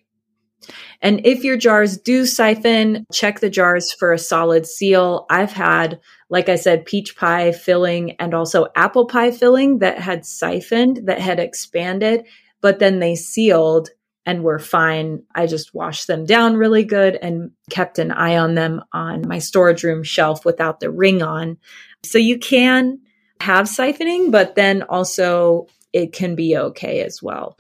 And 1.01 1.25
if 1.25 1.43
your 1.43 1.57
jars 1.57 1.97
do 1.97 2.25
siphon, 2.25 3.05
check 3.13 3.39
the 3.39 3.50
jars 3.50 3.91
for 3.91 4.12
a 4.12 4.19
solid 4.19 4.65
seal. 4.65 5.25
I've 5.29 5.51
had, 5.51 6.00
like 6.29 6.50
I 6.50 6.55
said, 6.55 6.86
peach 6.86 7.15
pie 7.15 7.51
filling 7.51 8.12
and 8.19 8.33
also 8.33 8.67
apple 8.75 9.05
pie 9.05 9.31
filling 9.31 9.79
that 9.79 10.00
had 10.00 10.25
siphoned, 10.25 11.01
that 11.05 11.19
had 11.19 11.39
expanded, 11.39 12.25
but 12.62 12.79
then 12.79 13.00
they 13.00 13.15
sealed 13.15 13.89
and 14.25 14.43
were 14.43 14.59
fine. 14.59 15.24
I 15.33 15.47
just 15.47 15.74
washed 15.74 16.07
them 16.07 16.25
down 16.25 16.57
really 16.57 16.83
good 16.83 17.15
and 17.15 17.51
kept 17.69 17.97
an 17.97 18.12
eye 18.12 18.38
on 18.38 18.55
them 18.55 18.81
on 18.91 19.27
my 19.27 19.39
storage 19.39 19.83
room 19.83 20.03
shelf 20.03 20.43
without 20.43 20.81
the 20.81 20.91
ring 20.91 21.21
on 21.21 21.57
so 22.03 22.17
you 22.17 22.38
can 22.38 23.00
have 23.39 23.67
siphoning, 23.67 24.31
but 24.31 24.55
then 24.55 24.83
also 24.83 25.67
it 25.93 26.13
can 26.13 26.36
be 26.36 26.57
okay 26.57 27.01
as 27.01 27.21
well. 27.24 27.57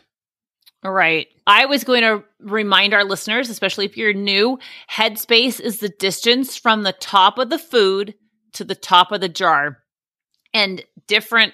Right. 0.87 1.27
I 1.45 1.65
was 1.65 1.83
going 1.83 2.01
to 2.01 2.23
remind 2.39 2.93
our 2.93 3.03
listeners, 3.03 3.49
especially 3.49 3.85
if 3.85 3.97
you're 3.97 4.13
new, 4.13 4.57
headspace 4.89 5.59
is 5.59 5.79
the 5.79 5.89
distance 5.89 6.55
from 6.55 6.83
the 6.83 6.93
top 6.93 7.37
of 7.37 7.49
the 7.49 7.59
food 7.59 8.15
to 8.53 8.63
the 8.63 8.75
top 8.75 9.11
of 9.11 9.19
the 9.19 9.27
jar. 9.27 9.79
And 10.53 10.81
different 11.07 11.53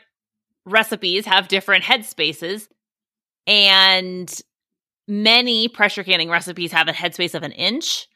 recipes 0.65 1.25
have 1.25 1.47
different 1.47 1.83
headspaces. 1.83 2.67
And 3.47 4.31
many 5.07 5.67
pressure 5.67 6.03
canning 6.03 6.29
recipes 6.29 6.71
have 6.71 6.87
a 6.87 6.93
headspace 6.93 7.33
of 7.33 7.41
an 7.43 7.51
inch, 7.53 8.07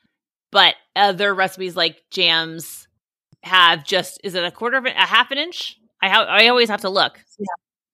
but 0.51 0.75
other 0.95 1.33
recipes 1.33 1.75
like 1.75 2.03
jams 2.11 2.87
have 3.43 3.83
just 3.83 4.19
is 4.23 4.35
it 4.35 4.43
a 4.43 4.51
quarter 4.51 4.77
of 4.77 4.85
a 4.85 4.91
half 4.91 5.31
an 5.31 5.37
inch? 5.39 5.77
I 6.01 6.09
ha- 6.09 6.27
I 6.29 6.47
always 6.47 6.69
have 6.69 6.81
to 6.81 6.89
look. 6.89 7.19
Yeah. 7.39 7.45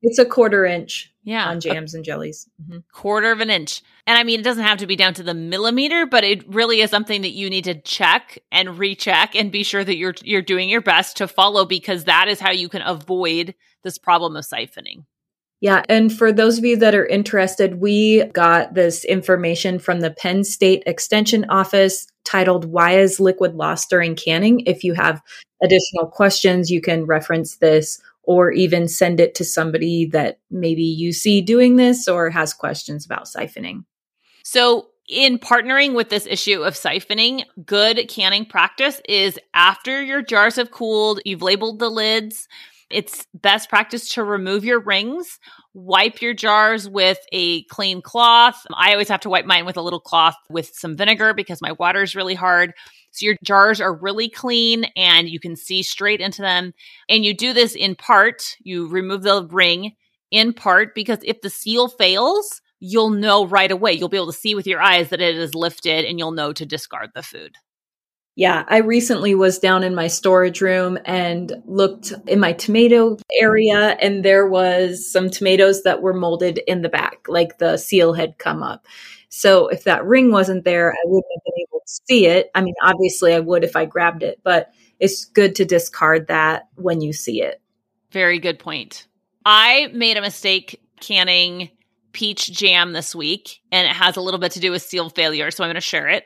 It's 0.04 0.20
a 0.20 0.26
quarter 0.26 0.66
inch 0.66 1.14
yeah. 1.24 1.48
on 1.48 1.62
jams 1.62 1.94
and 1.94 2.04
jellies. 2.04 2.48
Mm-hmm. 2.62 2.80
Quarter 2.92 3.32
of 3.32 3.40
an 3.40 3.50
inch. 3.50 3.82
And 4.06 4.18
I 4.18 4.24
mean, 4.24 4.42
it 4.42 4.44
doesn't 4.44 4.64
have 4.64 4.80
to 4.80 4.88
be 4.88 4.98
down 4.98 5.14
to 5.16 5.24
the 5.24 5.34
millimeter, 5.34 6.06
but 6.06 6.26
it 6.26 6.48
really 6.54 6.82
is 6.82 6.92
something 6.92 7.22
that 7.22 7.32
you 7.32 7.50
need 7.50 7.64
to 7.64 7.82
check 7.82 8.40
and 8.52 8.78
recheck 8.78 9.34
and 9.34 9.52
be 9.52 9.64
sure 9.64 9.84
that 9.84 9.96
you're 9.96 10.16
you're 10.22 10.42
doing 10.42 10.70
your 10.70 10.82
best 10.82 11.18
to 11.18 11.28
follow 11.28 11.66
because 11.66 12.04
that 12.04 12.28
is 12.28 12.40
how 12.40 12.52
you 12.52 12.68
can 12.68 12.82
avoid 12.82 13.56
this 13.84 13.98
problem 13.98 14.36
of 14.36 14.46
siphoning. 14.46 15.06
Yeah. 15.62 15.84
And 15.88 16.12
for 16.12 16.34
those 16.34 16.58
of 16.58 16.66
you 16.66 16.76
that 16.78 16.94
are 16.94 17.06
interested, 17.06 17.80
we 17.80 18.26
got 18.26 18.74
this 18.74 19.06
information 19.06 19.80
from 19.80 20.02
the 20.02 20.12
Penn 20.12 20.44
State 20.44 20.84
Extension 20.86 21.46
Office 21.48 22.06
titled 22.26 22.66
Why 22.66 22.98
is 22.98 23.22
Liquid 23.22 23.56
Lost 23.56 23.90
During 23.90 24.16
Canning? 24.16 24.60
If 24.66 24.84
you 24.84 24.94
have 24.94 25.22
additional 25.64 26.08
questions, 26.08 26.70
you 26.70 26.82
can 26.82 27.06
reference 27.06 27.56
this 27.58 28.02
or 28.24 28.52
even 28.52 28.88
send 28.88 29.20
it 29.20 29.36
to 29.36 29.46
somebody 29.46 30.06
that 30.06 30.40
maybe 30.50 30.84
you 30.84 31.14
see 31.14 31.42
doing 31.42 31.76
this 31.76 32.08
or 32.08 32.30
has 32.30 32.54
questions 32.54 33.06
about 33.06 33.26
siphoning. 33.26 33.84
So, 34.44 34.88
in 35.10 35.38
partnering 35.38 35.96
with 35.96 36.10
this 36.10 36.26
issue 36.26 36.62
of 36.62 36.76
siphoning, 36.76 37.44
good 37.66 38.08
canning 38.08 38.46
practice 38.46 39.02
is 39.08 39.38
after 39.54 40.02
your 40.02 40.22
jars 40.22 40.56
have 40.56 40.72
cooled, 40.72 41.20
you've 41.26 41.42
labeled 41.42 41.80
the 41.80 41.90
lids, 41.90 42.48
it's 42.90 43.26
best 43.34 43.70
practice 43.70 44.14
to 44.14 44.24
remove 44.24 44.64
your 44.64 44.80
rings, 44.80 45.40
wipe 45.74 46.22
your 46.22 46.34
jars 46.34 46.88
with 46.88 47.18
a 47.32 47.64
clean 47.64 48.02
cloth. 48.02 48.66
I 48.74 48.92
always 48.94 49.10
have 49.10 49.22
to 49.22 49.30
wipe 49.30 49.46
mine 49.46 49.66
with 49.66 49.78
a 49.78 49.82
little 49.82 50.00
cloth 50.00 50.36
with 50.50 50.72
some 50.74 50.96
vinegar 50.96 51.34
because 51.34 51.62
my 51.62 51.74
water 51.74 52.04
is 52.04 52.16
really 52.16 52.36
hard. 52.36 52.74
So 53.14 53.28
your 53.28 53.36
jars 53.44 53.80
are 53.80 53.94
really 53.94 54.28
clean 54.28 54.86
and 54.96 55.30
you 55.30 55.40
can 55.40 55.56
see 55.56 55.84
straight 55.84 56.20
into 56.20 56.42
them. 56.42 56.74
And 57.08 57.24
you 57.24 57.36
do 57.36 57.54
this 57.54 57.76
in 57.76 57.96
part, 57.96 58.56
you 58.60 58.88
remove 58.88 59.22
the 59.22 59.48
ring 59.50 59.96
in 60.32 60.52
part 60.52 60.96
because 60.96 61.20
if 61.24 61.42
the 61.42 61.50
seal 61.50 61.88
fails, 61.88 62.62
you'll 62.80 63.12
know 63.12 63.46
right 63.46 63.72
away. 63.72 63.94
You'll 63.94 64.10
be 64.10 64.18
able 64.18 64.32
to 64.32 64.38
see 64.38 64.56
with 64.56 64.68
your 64.68 64.82
eyes 64.82 65.10
that 65.10 65.22
it 65.22 65.38
is 65.38 65.56
lifted 65.56 66.06
and 66.06 66.18
you'll 66.18 66.32
know 66.32 66.54
to 66.54 66.66
discard 66.66 67.12
the 67.14 67.24
food. 67.24 67.56
Yeah, 68.36 68.66
I 68.68 68.78
recently 68.78 69.36
was 69.36 69.60
down 69.60 69.84
in 69.84 69.94
my 69.94 70.08
storage 70.08 70.60
room 70.60 70.98
and 71.06 71.54
looked 71.66 72.14
in 72.28 72.40
my 72.40 72.54
tomato 72.54 73.18
area, 73.40 73.96
and 74.02 74.26
there 74.26 74.48
was 74.48 75.12
some 75.12 75.30
tomatoes 75.30 75.84
that 75.84 76.02
were 76.02 76.16
molded 76.16 76.58
in 76.66 76.82
the 76.82 76.90
back, 76.90 77.28
like 77.28 77.60
the 77.60 77.78
seal 77.78 78.14
had 78.14 78.40
come 78.40 78.64
up. 78.64 78.88
So 79.36 79.68
if 79.68 79.84
that 79.86 80.06
ring 80.06 80.32
wasn't 80.32 80.64
there, 80.64 80.92
I 80.92 81.02
wouldn't 81.06 81.26
have 81.36 81.44
been 81.44 81.66
able 81.68 81.80
to 81.80 82.02
see 82.08 82.28
it. 82.28 82.52
I 82.54 82.62
mean, 82.62 82.76
obviously, 82.84 83.34
I 83.34 83.40
would 83.40 83.64
if 83.64 83.76
I 83.76 83.86
grabbed 83.86 84.24
it, 84.24 84.40
but 84.44 84.72
it's 85.00 85.26
good 85.26 85.56
to 85.56 85.66
discard 85.66 86.28
that 86.28 86.68
when 86.76 87.02
you 87.02 87.14
see 87.14 87.42
it. 87.42 87.62
Very 88.12 88.40
good 88.40 88.60
point. 88.60 89.08
I 89.46 89.88
made 89.94 90.18
a 90.18 90.22
mistake 90.22 90.82
canning 91.02 91.72
peach 92.12 92.52
jam 92.52 92.94
this 92.94 93.16
week, 93.16 93.60
and 93.72 93.88
it 93.88 93.96
has 93.96 94.18
a 94.18 94.22
little 94.22 94.40
bit 94.40 94.54
to 94.54 94.60
do 94.60 94.72
with 94.72 94.84
seal 94.84 95.10
failure, 95.10 95.52
so 95.52 95.64
I'm 95.64 95.68
going 95.68 95.76
to 95.76 95.82
share 95.82 96.08
it 96.08 96.26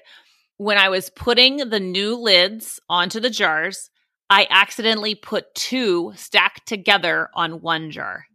when 0.57 0.77
I 0.77 0.89
was 0.89 1.09
putting 1.09 1.57
the 1.69 1.79
new 1.79 2.15
lids 2.15 2.79
onto 2.89 3.19
the 3.19 3.29
jars, 3.29 3.89
I 4.29 4.47
accidentally 4.49 5.15
put 5.15 5.55
two 5.55 6.13
stacked 6.15 6.67
together 6.67 7.29
on 7.33 7.61
one 7.61 7.91
jar. 7.91 8.25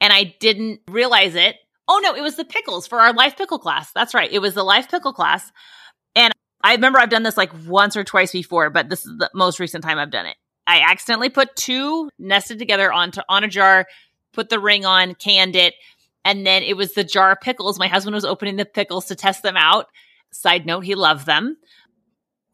And 0.00 0.12
I 0.12 0.34
didn't 0.40 0.80
realize 0.88 1.34
it. 1.34 1.56
Oh 1.90 1.98
no, 2.02 2.14
it 2.14 2.22
was 2.22 2.36
the 2.36 2.44
pickles 2.44 2.86
for 2.86 3.00
our 3.00 3.12
life 3.12 3.36
pickle 3.36 3.58
class. 3.58 3.92
That's 3.92 4.14
right. 4.14 4.30
It 4.32 4.38
was 4.38 4.54
the 4.54 4.62
life 4.62 4.90
pickle 4.90 5.12
class. 5.12 5.50
And 6.14 6.32
I 6.62 6.72
remember 6.72 6.98
I've 6.98 7.10
done 7.10 7.24
this 7.24 7.36
like 7.36 7.52
once 7.66 7.96
or 7.96 8.04
twice 8.04 8.32
before, 8.32 8.70
but 8.70 8.88
this 8.88 9.04
is 9.04 9.12
the 9.18 9.30
most 9.34 9.60
recent 9.60 9.84
time 9.84 9.98
I've 9.98 10.10
done 10.10 10.26
it. 10.26 10.36
I 10.66 10.80
accidentally 10.80 11.30
put 11.30 11.56
two 11.56 12.08
nested 12.18 12.58
together 12.58 12.92
onto 12.92 13.20
on 13.28 13.44
a 13.44 13.48
jar, 13.48 13.86
put 14.32 14.48
the 14.50 14.60
ring 14.60 14.86
on, 14.86 15.14
canned 15.14 15.56
it, 15.56 15.74
and 16.24 16.46
then 16.46 16.62
it 16.62 16.76
was 16.76 16.94
the 16.94 17.04
jar 17.04 17.32
of 17.32 17.40
pickles. 17.40 17.78
My 17.78 17.88
husband 17.88 18.14
was 18.14 18.24
opening 18.24 18.56
the 18.56 18.64
pickles 18.64 19.06
to 19.06 19.16
test 19.16 19.42
them 19.42 19.56
out 19.56 19.88
Side 20.32 20.64
note, 20.64 20.84
he 20.84 20.94
loved 20.94 21.26
them. 21.26 21.56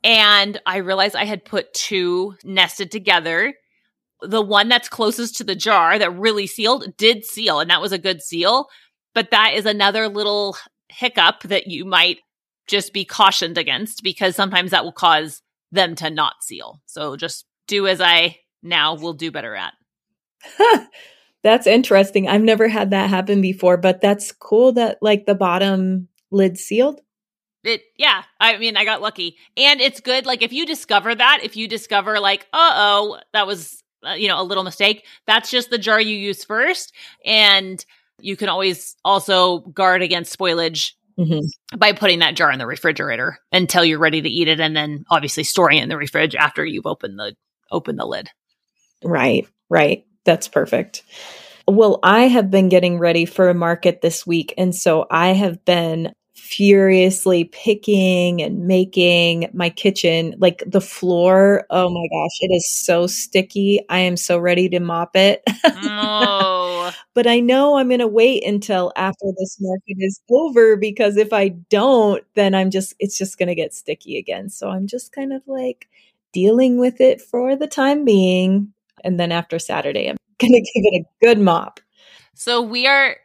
And 0.03 0.61
I 0.67 0.79
realized 0.79 1.15
I 1.15 1.25
had 1.25 1.45
put 1.45 1.75
two 1.75 2.35
nested 2.45 2.91
together. 2.91 3.55
The 4.23 4.43
one 4.43 4.69
that's 4.69 4.89
closest 4.89 5.37
to 5.37 5.45
the 5.45 5.55
jar 5.55 5.99
that 5.99 6.17
really 6.17 6.47
sealed 6.47 6.97
did 6.97 7.25
seal, 7.25 7.61
and 7.61 7.71
that 7.71 7.83
was 7.83 7.93
a 7.93 7.99
good 7.99 8.23
seal. 8.23 8.69
But 9.17 9.31
that 9.31 9.55
is 9.55 9.65
another 9.65 10.09
little 10.09 10.59
hiccup 10.91 11.45
that 11.45 11.69
you 11.69 11.87
might 11.87 12.19
just 12.67 12.93
be 12.93 13.07
cautioned 13.07 13.57
against 13.57 14.03
because 14.03 14.37
sometimes 14.37 14.73
that 14.73 14.85
will 14.85 14.93
cause 14.93 15.41
them 15.73 15.95
to 15.95 16.11
not 16.11 16.43
seal. 16.43 16.83
So 16.85 17.17
just 17.17 17.47
do 17.67 17.87
as 17.87 18.03
I 18.03 18.37
now 18.63 18.95
will 18.95 19.15
do 19.15 19.31
better 19.31 19.57
at. 19.57 19.73
that's 21.43 21.67
interesting. 21.67 22.29
I've 22.29 22.43
never 22.43 22.69
had 22.69 22.91
that 22.91 23.09
happen 23.09 23.41
before, 23.41 23.79
but 23.79 24.03
that's 24.03 24.33
cool 24.33 24.73
that 24.73 24.99
like 25.01 25.25
the 25.25 25.35
bottom 25.35 26.09
lid 26.31 26.59
sealed 26.59 27.01
it 27.65 27.83
yeah 27.97 28.23
i 28.41 28.57
mean 28.59 28.77
i 28.77 28.85
got 28.85 29.01
lucky 29.01 29.37
and 29.57 29.81
it's 29.81 30.01
good 30.01 30.27
like 30.27 30.43
if 30.43 30.53
you 30.53 30.67
discover 30.67 31.15
that 31.15 31.41
if 31.43 31.57
you 31.57 31.67
discover 31.67 32.21
like 32.21 32.47
uh-oh 32.53 33.19
that 33.33 33.47
was 33.47 33.83
uh, 34.07 34.13
you 34.13 34.29
know 34.29 34.41
a 34.41 34.45
little 34.45 34.63
mistake 34.63 35.05
that's 35.27 35.51
just 35.51 35.71
the 35.71 35.79
jar 35.79 36.01
you 36.01 36.17
use 36.17 36.45
first 36.45 36.93
and 37.25 37.85
you 38.21 38.37
can 38.37 38.49
always 38.49 38.97
also 39.05 39.59
guard 39.61 40.03
against 40.03 40.37
spoilage 40.37 40.93
mm-hmm. 41.19 41.79
by 41.79 41.93
putting 41.93 42.21
that 42.21 42.37
jar 42.37 42.51
in 42.51 42.59
the 42.59 42.67
refrigerator 42.67 43.39
until 43.53 43.85
you're 43.85 43.99
ready 43.99 44.23
to 44.23 44.29
eat 44.29 44.49
it 44.49 44.61
and 44.61 44.77
then 44.77 45.05
obviously 45.11 45.45
storing 45.45 45.79
it 45.79 45.83
in 45.83 45.89
the 45.89 46.07
fridge 46.07 46.35
after 46.35 46.65
you've 46.65 46.87
opened 46.87 47.19
the 47.19 47.35
open 47.71 47.97
the 47.97 48.07
lid 48.07 48.29
right 49.05 49.47
right 49.69 50.05
that's 50.25 50.49
perfect 50.49 51.03
well, 51.69 51.99
I 52.03 52.29
have 52.29 52.51
been 52.51 52.69
getting 52.69 52.99
ready 52.99 53.25
for 53.25 53.49
a 53.49 53.55
market 53.55 54.01
this 54.01 54.27
week. 54.27 54.55
And 54.57 54.75
so 54.75 55.07
I 55.11 55.29
have 55.33 55.65
been 55.65 56.13
furiously 56.35 57.45
picking 57.45 58.41
and 58.41 58.67
making 58.67 59.51
my 59.53 59.69
kitchen 59.69 60.35
like 60.39 60.63
the 60.67 60.83
floor 60.83 61.65
oh 61.71 61.89
my 61.89 62.07
gosh 62.13 62.37
it 62.41 62.55
is 62.55 62.71
so 62.85 63.07
sticky 63.07 63.81
i 63.89 63.99
am 64.01 64.17
so 64.19 64.39
ready 64.39 64.69
to 64.69 64.79
mop 64.79 65.17
it 65.17 65.43
oh. 65.65 66.66
Uh-huh. 66.87 67.05
but 67.15 67.27
i 67.27 67.41
know 67.41 67.79
i'm 67.79 67.89
going 67.89 68.01
to 68.01 68.07
wait 68.07 68.45
until 68.45 68.93
after 68.97 69.27
this 69.39 69.57
market 69.61 69.97
is 69.99 70.21
over 70.31 70.77
because 70.77 71.17
if 71.17 71.33
i 71.33 71.49
don't 71.49 72.25
then 72.35 72.55
i'm 72.55 72.71
just 72.71 72.95
it's 72.99 73.19
just 73.19 73.39
going 73.39 73.49
to 73.49 73.55
get 73.55 73.75
sticky 73.75 74.19
again 74.19 74.49
so 74.49 74.69
i'm 74.71 74.87
just 74.87 75.13
kind 75.13 75.33
of 75.33 75.43
like 75.47 75.89
dealing 76.33 76.79
with 76.79 77.01
it 77.01 77.21
for 77.21 77.57
the 77.57 77.67
time 77.67 78.05
being 78.05 78.73
and 79.05 79.19
then 79.19 79.33
after 79.33 79.59
saturday 79.59 80.09
i'm 80.09 80.17
going 80.39 80.53
to 80.53 80.61
give 80.61 80.85
it 80.93 81.07
a 81.07 81.25
good 81.25 81.39
mop. 81.39 81.81
So 82.35 82.61
we 82.61 82.87
are 82.87 83.17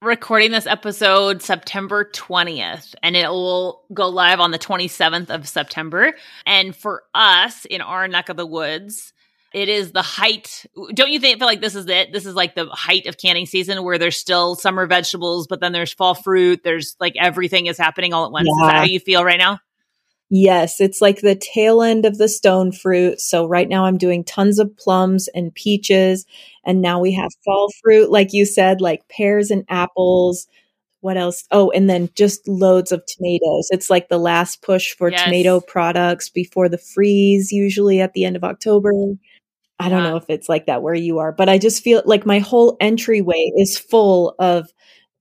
recording 0.00 0.52
this 0.52 0.68
episode 0.68 1.42
September 1.42 2.08
20th 2.14 2.94
and 3.02 3.16
it 3.16 3.28
will 3.28 3.82
go 3.92 4.08
live 4.08 4.38
on 4.38 4.52
the 4.52 4.58
27th 4.58 5.30
of 5.30 5.48
September. 5.48 6.12
And 6.46 6.76
for 6.76 7.02
us 7.12 7.64
in 7.64 7.80
our 7.80 8.06
neck 8.06 8.28
of 8.28 8.36
the 8.36 8.46
woods, 8.46 9.12
it 9.58 9.68
is 9.68 9.92
the 9.92 10.02
height. 10.02 10.66
Don't 10.94 11.10
you 11.10 11.18
think 11.18 11.38
feel 11.38 11.48
like 11.48 11.60
this 11.60 11.74
is 11.74 11.86
it? 11.88 12.12
This 12.12 12.26
is 12.26 12.34
like 12.34 12.54
the 12.54 12.66
height 12.66 13.06
of 13.06 13.18
canning 13.18 13.46
season 13.46 13.82
where 13.82 13.98
there's 13.98 14.16
still 14.16 14.54
summer 14.54 14.86
vegetables, 14.86 15.48
but 15.48 15.60
then 15.60 15.72
there's 15.72 15.92
fall 15.92 16.14
fruit. 16.14 16.62
There's 16.62 16.96
like 17.00 17.14
everything 17.16 17.66
is 17.66 17.76
happening 17.76 18.12
all 18.12 18.24
at 18.24 18.32
once. 18.32 18.46
Yeah. 18.48 18.64
Is 18.64 18.70
that 18.70 18.76
how 18.78 18.84
you 18.84 19.00
feel 19.00 19.24
right 19.24 19.38
now? 19.38 19.58
Yes, 20.30 20.80
it's 20.80 21.00
like 21.00 21.20
the 21.20 21.34
tail 21.34 21.82
end 21.82 22.04
of 22.04 22.18
the 22.18 22.28
stone 22.28 22.70
fruit. 22.70 23.20
So 23.20 23.46
right 23.46 23.68
now 23.68 23.86
I'm 23.86 23.98
doing 23.98 24.24
tons 24.24 24.58
of 24.58 24.76
plums 24.76 25.26
and 25.34 25.54
peaches. 25.54 26.26
And 26.64 26.82
now 26.82 27.00
we 27.00 27.12
have 27.14 27.30
fall 27.44 27.70
fruit, 27.82 28.10
like 28.10 28.32
you 28.32 28.44
said, 28.44 28.80
like 28.80 29.08
pears 29.08 29.50
and 29.50 29.64
apples. 29.68 30.46
What 31.00 31.16
else? 31.16 31.44
Oh, 31.50 31.70
and 31.70 31.88
then 31.88 32.10
just 32.14 32.46
loads 32.46 32.92
of 32.92 33.02
tomatoes. 33.06 33.68
It's 33.70 33.88
like 33.88 34.08
the 34.08 34.18
last 34.18 34.62
push 34.62 34.94
for 34.94 35.10
yes. 35.10 35.24
tomato 35.24 35.60
products 35.60 36.28
before 36.28 36.68
the 36.68 36.76
freeze, 36.76 37.50
usually 37.50 38.00
at 38.00 38.12
the 38.12 38.24
end 38.24 38.36
of 38.36 38.44
October. 38.44 38.92
I 39.78 39.88
don't 39.88 40.02
know 40.02 40.16
if 40.16 40.24
it's 40.28 40.48
like 40.48 40.66
that 40.66 40.82
where 40.82 40.94
you 40.94 41.18
are, 41.18 41.32
but 41.32 41.48
I 41.48 41.58
just 41.58 41.84
feel 41.84 42.02
like 42.04 42.26
my 42.26 42.40
whole 42.40 42.76
entryway 42.80 43.52
is 43.56 43.78
full 43.78 44.34
of 44.38 44.72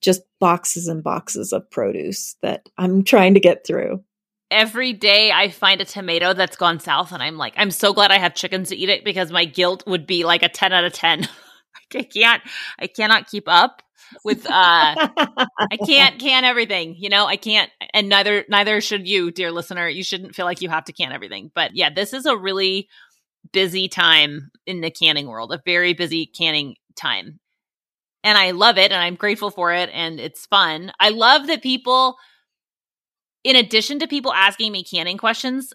just 0.02 0.22
boxes 0.40 0.88
and 0.88 1.04
boxes 1.04 1.54
of 1.54 1.70
produce 1.70 2.36
that 2.42 2.68
I'm 2.78 3.04
trying 3.04 3.34
to 3.36 3.40
get 3.40 3.66
through 3.66 4.04
every 4.52 4.94
day 4.94 5.32
I 5.32 5.50
find 5.50 5.82
a 5.82 5.86
tomato 5.86 6.34
that's 6.34 6.56
gone 6.56 6.80
south 6.80 7.12
and 7.12 7.22
I'm 7.22 7.38
like, 7.38 7.54
I'm 7.58 7.72
so 7.72 7.94
glad 7.94 8.12
I 8.12 8.18
have 8.18 8.36
chickens 8.36 8.70
to 8.70 8.76
eat 8.76 8.90
it 8.90 9.04
because 9.04 9.32
my 9.32 9.46
guilt 9.46 9.84
would 9.88 10.08
be 10.08 10.24
like 10.24 10.44
a 10.44 10.50
10 10.50 10.74
out 10.74 10.86
of 10.86 10.94
10. 10.94 11.28
I 11.96 12.04
can't, 12.04 12.42
I 12.80 12.88
cannot 12.88 13.28
keep 13.28 13.48
up 13.48 13.82
with, 14.24 14.46
uh, 14.46 14.50
I 14.52 15.78
can't 15.86 16.20
can 16.20 16.44
everything, 16.44 16.96
you 16.98 17.10
know, 17.10 17.26
I 17.26 17.38
can't, 17.38 17.70
and 17.94 18.10
neither, 18.10 18.46
neither 18.50 18.82
should 18.82 19.08
you, 19.08 19.32
dear 19.32 19.52
listener. 19.52 19.88
You 19.88 20.04
shouldn't 20.04 20.36
feel 20.36 20.46
like 20.46 20.62
you 20.62 20.70
have 20.70 20.86
to 20.86 20.94
can 20.94 21.12
everything. 21.12 21.52
But 21.54 21.76
yeah, 21.76 21.90
this 21.90 22.14
is 22.14 22.26
a 22.26 22.38
really 22.38 22.90
busy 23.51 23.88
time 23.88 24.51
in 24.66 24.82
the 24.82 24.92
canning 24.92 25.27
world, 25.27 25.51
a 25.51 25.62
very 25.66 25.94
busy 25.94 26.25
canning 26.25 26.75
time. 26.96 27.39
And 28.24 28.38
I 28.38 28.51
love 28.51 28.77
it 28.77 28.92
and 28.92 29.01
I'm 29.01 29.16
grateful 29.16 29.51
for 29.51 29.74
it 29.74 29.89
and 29.94 30.20
it's 30.20 30.46
fun. 30.46 30.92
I 31.00 31.10
love 31.10 31.48
that 31.48 31.62
people, 31.62 32.18
in 33.44 33.56
addition 33.56 34.00
to 34.00 34.08
people 34.08 34.34
asking 34.34 34.72
me 34.72 34.84
canning 34.84 35.18
questions, 35.18 35.74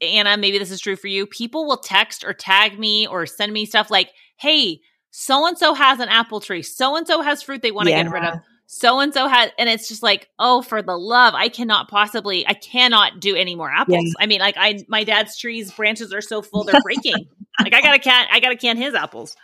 Anna, 0.00 0.36
maybe 0.36 0.58
this 0.58 0.70
is 0.70 0.80
true 0.80 0.96
for 0.96 1.08
you, 1.08 1.26
people 1.26 1.66
will 1.66 1.78
text 1.78 2.24
or 2.24 2.32
tag 2.32 2.78
me 2.78 3.06
or 3.06 3.26
send 3.26 3.52
me 3.52 3.66
stuff 3.66 3.90
like, 3.90 4.10
hey, 4.38 4.80
so 5.10 5.46
and 5.46 5.58
so 5.58 5.74
has 5.74 6.00
an 6.00 6.08
apple 6.08 6.40
tree. 6.40 6.62
So 6.62 6.96
and 6.96 7.06
so 7.06 7.22
has 7.22 7.42
fruit 7.42 7.62
they 7.62 7.72
want 7.72 7.86
to 7.86 7.90
yeah. 7.90 8.02
get 8.04 8.12
rid 8.12 8.24
of. 8.24 8.38
So 8.72 9.00
and 9.00 9.12
so 9.12 9.26
has, 9.26 9.50
and 9.58 9.68
it's 9.68 9.88
just 9.88 10.00
like, 10.00 10.28
oh, 10.38 10.62
for 10.62 10.80
the 10.80 10.96
love, 10.96 11.34
I 11.34 11.48
cannot 11.48 11.88
possibly, 11.88 12.46
I 12.46 12.54
cannot 12.54 13.18
do 13.18 13.34
any 13.34 13.56
more 13.56 13.68
apples. 13.68 13.98
Yeah. 14.00 14.12
I 14.20 14.26
mean, 14.26 14.38
like, 14.38 14.54
I, 14.56 14.84
my 14.86 15.02
dad's 15.02 15.36
trees 15.36 15.72
branches 15.72 16.14
are 16.14 16.20
so 16.20 16.40
full 16.40 16.62
they're 16.62 16.80
breaking. 16.84 17.16
like, 17.60 17.74
I 17.74 17.80
gotta 17.80 17.98
can, 17.98 18.28
I 18.30 18.38
gotta 18.38 18.54
can 18.54 18.76
his 18.76 18.94
apples. 18.94 19.34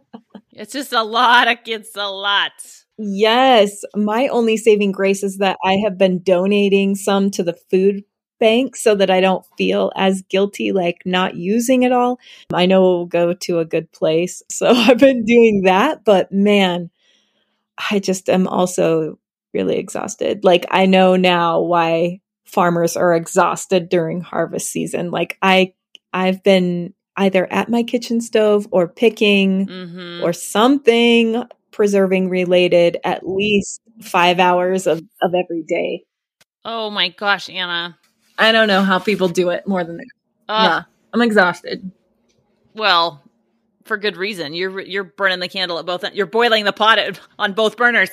it's 0.53 0.73
just 0.73 0.95
a 0.95 1.03
lot. 1.03 1.47
Of, 1.47 1.59
it's 1.67 1.95
a 1.95 2.09
lot. 2.09 2.53
Yes. 2.97 3.83
My 3.95 4.29
only 4.29 4.57
saving 4.57 4.93
grace 4.93 5.23
is 5.23 5.37
that 5.39 5.59
I 5.63 5.75
have 5.85 5.99
been 5.99 6.23
donating 6.23 6.95
some 6.95 7.31
to 7.33 7.43
the 7.43 7.59
food 7.71 8.05
bank 8.41 8.77
so 8.77 8.95
that 8.95 9.11
I 9.11 9.21
don't 9.21 9.45
feel 9.59 9.93
as 9.95 10.23
guilty 10.23 10.73
like 10.73 11.03
not 11.05 11.37
using 11.37 11.83
it 11.83 11.93
all. 11.93 12.19
I 12.53 12.65
know 12.65 12.79
it 12.79 12.97
will 12.97 13.07
go 13.07 13.35
to 13.35 13.59
a 13.59 13.65
good 13.67 13.93
place. 13.93 14.43
So 14.51 14.69
I've 14.71 14.99
been 14.99 15.25
doing 15.27 15.63
that, 15.65 16.03
but 16.05 16.33
man, 16.33 16.91
I 17.91 17.99
just 17.99 18.29
am 18.29 18.47
also 18.47 19.19
really 19.53 19.77
exhausted. 19.77 20.45
Like 20.45 20.67
I 20.71 20.87
know 20.87 21.17
now 21.17 21.61
why 21.61 22.21
farmers 22.45 22.97
are 22.97 23.15
exhausted 23.15 23.89
during 23.89 24.21
harvest 24.21 24.71
season. 24.71 25.11
Like 25.11 25.39
I 25.43 25.75
I've 26.13 26.43
been 26.43 26.95
either 27.17 27.51
at 27.53 27.69
my 27.69 27.83
kitchen 27.83 28.21
stove 28.21 28.67
or 28.71 28.89
picking 28.89 29.67
mm-hmm. 29.67 30.25
or 30.25 30.33
something 30.33 31.45
preserving 31.71 32.29
related 32.29 32.99
at 33.05 33.27
least 33.27 33.81
five 34.01 34.39
hours 34.39 34.87
of, 34.87 34.99
of 35.23 35.35
every 35.35 35.63
day. 35.63 36.05
Oh 36.65 36.91
my 36.91 37.09
gosh, 37.09 37.49
Anna. 37.51 37.99
I 38.39 38.53
don't 38.53 38.69
know 38.69 38.83
how 38.83 38.99
people 38.99 39.29
do 39.29 39.51
it 39.51 39.67
more 39.67 39.85
than 39.85 39.99
that. 39.99 40.07
Uh, 40.49 40.63
yeah, 40.63 40.83
I'm 41.13 41.23
exhausted. 41.23 41.91
Well, 42.75 43.23
for 43.85 43.97
good 43.97 44.17
reason. 44.17 44.55
You're 44.55 44.81
you're 44.81 45.05
burning 45.05 45.41
the 45.41 45.49
candle 45.49 45.79
at 45.79 45.87
both. 45.87 46.05
You're 46.13 46.27
boiling 46.27 46.65
the 46.65 46.73
pot 46.73 46.99
at, 46.99 47.21
on 47.39 47.53
both 47.53 47.77
burners. 47.77 48.11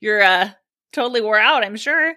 You're 0.00 0.22
uh, 0.22 0.50
totally 0.92 1.20
wore 1.20 1.38
out. 1.38 1.64
I'm 1.64 1.76
sure. 1.76 2.14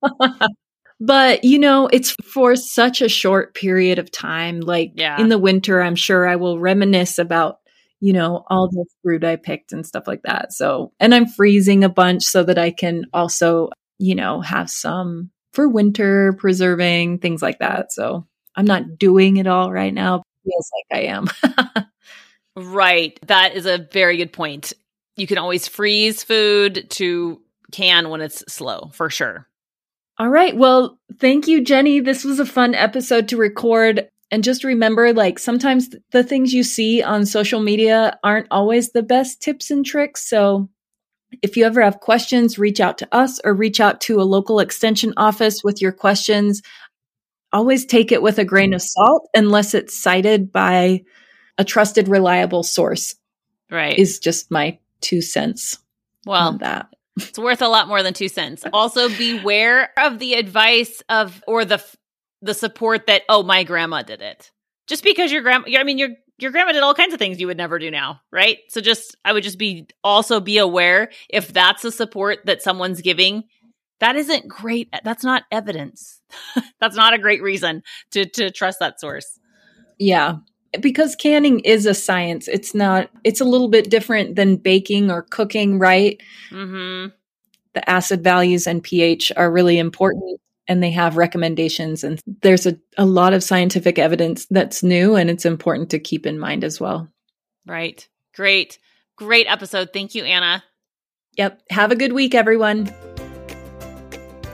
but 1.00 1.44
you 1.44 1.58
know, 1.58 1.88
it's 1.92 2.14
for 2.32 2.56
such 2.56 3.00
a 3.00 3.08
short 3.08 3.54
period 3.54 3.98
of 3.98 4.10
time. 4.10 4.60
Like 4.60 4.92
yeah. 4.94 5.20
in 5.20 5.28
the 5.28 5.38
winter, 5.38 5.80
I'm 5.80 5.96
sure 5.96 6.26
I 6.26 6.36
will 6.36 6.58
reminisce 6.58 7.18
about 7.18 7.60
you 8.00 8.12
know, 8.12 8.44
all 8.48 8.68
the 8.68 8.84
fruit 9.02 9.24
I 9.24 9.36
picked 9.36 9.72
and 9.72 9.86
stuff 9.86 10.06
like 10.06 10.22
that. 10.22 10.52
So, 10.52 10.92
and 11.00 11.14
I'm 11.14 11.26
freezing 11.26 11.82
a 11.82 11.88
bunch 11.88 12.24
so 12.24 12.42
that 12.44 12.58
I 12.58 12.70
can 12.70 13.06
also, 13.12 13.70
you 13.98 14.14
know, 14.14 14.40
have 14.42 14.70
some 14.70 15.30
for 15.52 15.68
winter 15.68 16.34
preserving, 16.34 17.18
things 17.18 17.40
like 17.40 17.60
that. 17.60 17.92
So 17.92 18.26
I'm 18.54 18.66
not 18.66 18.98
doing 18.98 19.38
it 19.38 19.46
all 19.46 19.72
right 19.72 19.94
now. 19.94 20.22
Feels 20.46 20.70
like 20.90 20.98
I 20.98 21.06
am. 21.06 21.86
right. 22.56 23.18
That 23.26 23.54
is 23.54 23.66
a 23.66 23.86
very 23.92 24.16
good 24.16 24.32
point. 24.32 24.72
You 25.16 25.26
can 25.26 25.38
always 25.38 25.68
freeze 25.68 26.22
food 26.22 26.88
to 26.90 27.40
can 27.72 28.10
when 28.10 28.20
it's 28.20 28.44
slow, 28.52 28.90
for 28.92 29.10
sure. 29.10 29.46
All 30.18 30.28
right. 30.28 30.56
Well, 30.56 30.98
thank 31.18 31.46
you, 31.46 31.62
Jenny. 31.62 32.00
This 32.00 32.24
was 32.24 32.38
a 32.40 32.46
fun 32.46 32.74
episode 32.74 33.28
to 33.28 33.36
record. 33.36 34.08
And 34.30 34.42
just 34.42 34.64
remember, 34.64 35.12
like, 35.12 35.38
sometimes 35.38 35.90
the 36.10 36.24
things 36.24 36.52
you 36.52 36.62
see 36.62 37.02
on 37.02 37.26
social 37.26 37.60
media 37.60 38.18
aren't 38.24 38.48
always 38.50 38.90
the 38.90 39.02
best 39.02 39.42
tips 39.42 39.70
and 39.70 39.84
tricks. 39.84 40.28
So 40.28 40.68
if 41.42 41.56
you 41.56 41.64
ever 41.64 41.82
have 41.82 42.00
questions, 42.00 42.58
reach 42.58 42.80
out 42.80 42.98
to 42.98 43.14
us 43.14 43.40
or 43.44 43.54
reach 43.54 43.80
out 43.80 44.00
to 44.02 44.20
a 44.20 44.24
local 44.24 44.58
extension 44.60 45.12
office 45.16 45.62
with 45.62 45.82
your 45.82 45.92
questions. 45.92 46.62
Always 47.52 47.86
take 47.86 48.12
it 48.12 48.22
with 48.22 48.38
a 48.38 48.44
grain 48.44 48.74
of 48.74 48.82
salt 48.82 49.28
unless 49.34 49.74
it's 49.74 49.98
cited 49.98 50.52
by 50.52 51.02
a 51.58 51.64
trusted, 51.64 52.08
reliable 52.08 52.62
source. 52.62 53.14
Right. 53.70 53.98
Is 53.98 54.18
just 54.18 54.50
my 54.50 54.78
two 55.00 55.22
cents. 55.22 55.78
Well, 56.26 56.58
that. 56.58 56.88
It's 57.16 57.38
worth 57.38 57.62
a 57.62 57.68
lot 57.68 57.88
more 57.88 58.02
than 58.02 58.12
two 58.14 58.28
cents. 58.28 58.64
Also, 58.72 59.08
beware 59.08 59.90
of 59.98 60.18
the 60.18 60.34
advice 60.34 61.02
of 61.08 61.42
or 61.46 61.64
the 61.64 61.82
the 62.42 62.54
support 62.54 63.06
that 63.06 63.22
oh 63.28 63.42
my 63.42 63.64
grandma 63.64 64.02
did 64.02 64.20
it 64.20 64.50
just 64.86 65.02
because 65.02 65.32
your 65.32 65.42
grandma 65.42 65.66
i 65.78 65.84
mean 65.84 65.98
your 65.98 66.10
your 66.38 66.50
grandma 66.50 66.72
did 66.72 66.82
all 66.82 66.94
kinds 66.94 67.14
of 67.14 67.18
things 67.18 67.40
you 67.40 67.46
would 67.46 67.56
never 67.56 67.78
do 67.78 67.90
now 67.90 68.20
right 68.30 68.58
so 68.68 68.80
just 68.80 69.16
i 69.24 69.32
would 69.32 69.42
just 69.42 69.58
be 69.58 69.86
also 70.04 70.40
be 70.40 70.58
aware 70.58 71.10
if 71.28 71.52
that's 71.52 71.82
the 71.82 71.92
support 71.92 72.40
that 72.44 72.62
someone's 72.62 73.00
giving 73.00 73.44
that 74.00 74.16
isn't 74.16 74.48
great. 74.48 74.92
That's 75.04 75.24
not 75.24 75.44
evidence. 75.50 76.20
That's 76.80 76.96
not 76.96 77.14
a 77.14 77.18
great 77.18 77.42
reason 77.42 77.82
to 78.12 78.26
to 78.30 78.50
trust 78.50 78.78
that 78.80 79.00
source. 79.00 79.38
Yeah. 79.98 80.36
Because 80.80 81.16
canning 81.16 81.60
is 81.60 81.86
a 81.86 81.94
science. 81.94 82.48
It's 82.48 82.74
not 82.74 83.08
it's 83.24 83.40
a 83.40 83.44
little 83.44 83.68
bit 83.68 83.90
different 83.90 84.36
than 84.36 84.56
baking 84.56 85.10
or 85.10 85.22
cooking 85.22 85.78
right? 85.78 86.20
Mm-hmm. 86.50 87.08
the 87.74 87.90
acid 87.90 88.22
values 88.22 88.66
and 88.66 88.82
ph 88.82 89.32
are 89.36 89.50
really 89.50 89.78
important 89.78 90.40
and 90.68 90.82
they 90.82 90.90
have 90.90 91.16
recommendations 91.16 92.02
and 92.04 92.20
there's 92.42 92.66
a, 92.66 92.76
a 92.98 93.06
lot 93.06 93.32
of 93.32 93.42
scientific 93.42 93.98
evidence 93.98 94.46
that's 94.50 94.82
new 94.82 95.14
and 95.14 95.30
it's 95.30 95.44
important 95.44 95.90
to 95.90 95.98
keep 95.98 96.26
in 96.26 96.38
mind 96.38 96.64
as 96.64 96.80
well. 96.80 97.08
Right. 97.66 98.06
Great. 98.34 98.78
Great 99.16 99.46
episode. 99.48 99.90
Thank 99.92 100.14
you 100.14 100.24
anna. 100.24 100.62
Yep. 101.38 101.62
Have 101.70 101.92
a 101.92 101.96
good 101.96 102.12
week 102.12 102.34
everyone 102.34 102.92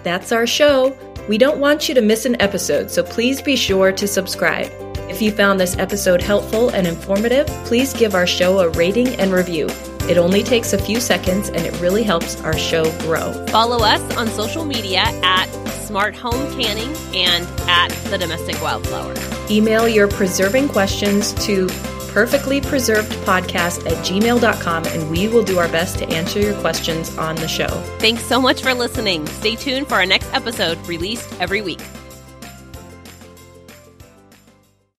that's 0.02 0.32
our 0.32 0.46
show 0.46 0.96
we 1.28 1.38
don't 1.38 1.58
want 1.58 1.88
you 1.88 1.94
to 1.94 2.00
miss 2.00 2.24
an 2.24 2.40
episode 2.40 2.90
so 2.90 3.02
please 3.02 3.40
be 3.40 3.56
sure 3.56 3.92
to 3.92 4.06
subscribe 4.06 4.70
if 5.08 5.20
you 5.20 5.30
found 5.30 5.60
this 5.60 5.76
episode 5.78 6.20
helpful 6.20 6.70
and 6.70 6.86
informative 6.86 7.46
please 7.64 7.92
give 7.92 8.14
our 8.14 8.26
show 8.26 8.60
a 8.60 8.68
rating 8.70 9.08
and 9.20 9.32
review 9.32 9.68
it 10.08 10.18
only 10.18 10.42
takes 10.42 10.72
a 10.72 10.78
few 10.78 11.00
seconds 11.00 11.48
and 11.48 11.64
it 11.64 11.80
really 11.80 12.02
helps 12.02 12.40
our 12.40 12.58
show 12.58 12.90
grow. 13.02 13.32
Follow 13.46 13.84
us 13.84 14.16
on 14.16 14.26
social 14.26 14.64
media 14.64 15.04
at 15.22 15.46
Smart 15.84 16.16
Home 16.16 16.52
Canning 16.58 16.92
and 17.14 17.46
at 17.68 17.90
The 18.10 18.18
Domestic 18.18 18.60
Wildflower. 18.60 19.14
Email 19.48 19.86
your 19.86 20.08
preserving 20.08 20.68
questions 20.68 21.32
to 21.46 21.68
perfectlypreservedpodcast 22.12 23.87
at 23.87 23.98
gmail.com 24.05 24.85
and 24.85 25.11
we 25.11 25.29
will 25.29 25.42
do 25.42 25.59
our 25.59 25.68
best 25.68 25.98
to 25.98 26.09
answer 26.09 26.38
your 26.38 26.55
questions 26.61 27.16
on 27.18 27.37
the 27.37 27.48
show. 27.48 27.68
Thanks 27.98 28.25
so 28.25 28.40
much 28.40 28.62
for 28.62 28.75
listening. 28.75 29.27
Stay 29.27 29.57
tuned 29.57 29.88
for 29.88 29.94
our 29.94 30.07
next 30.07 30.33
episode 30.33 30.79
released 30.87 31.29
every 31.40 31.62
week. 31.62 31.81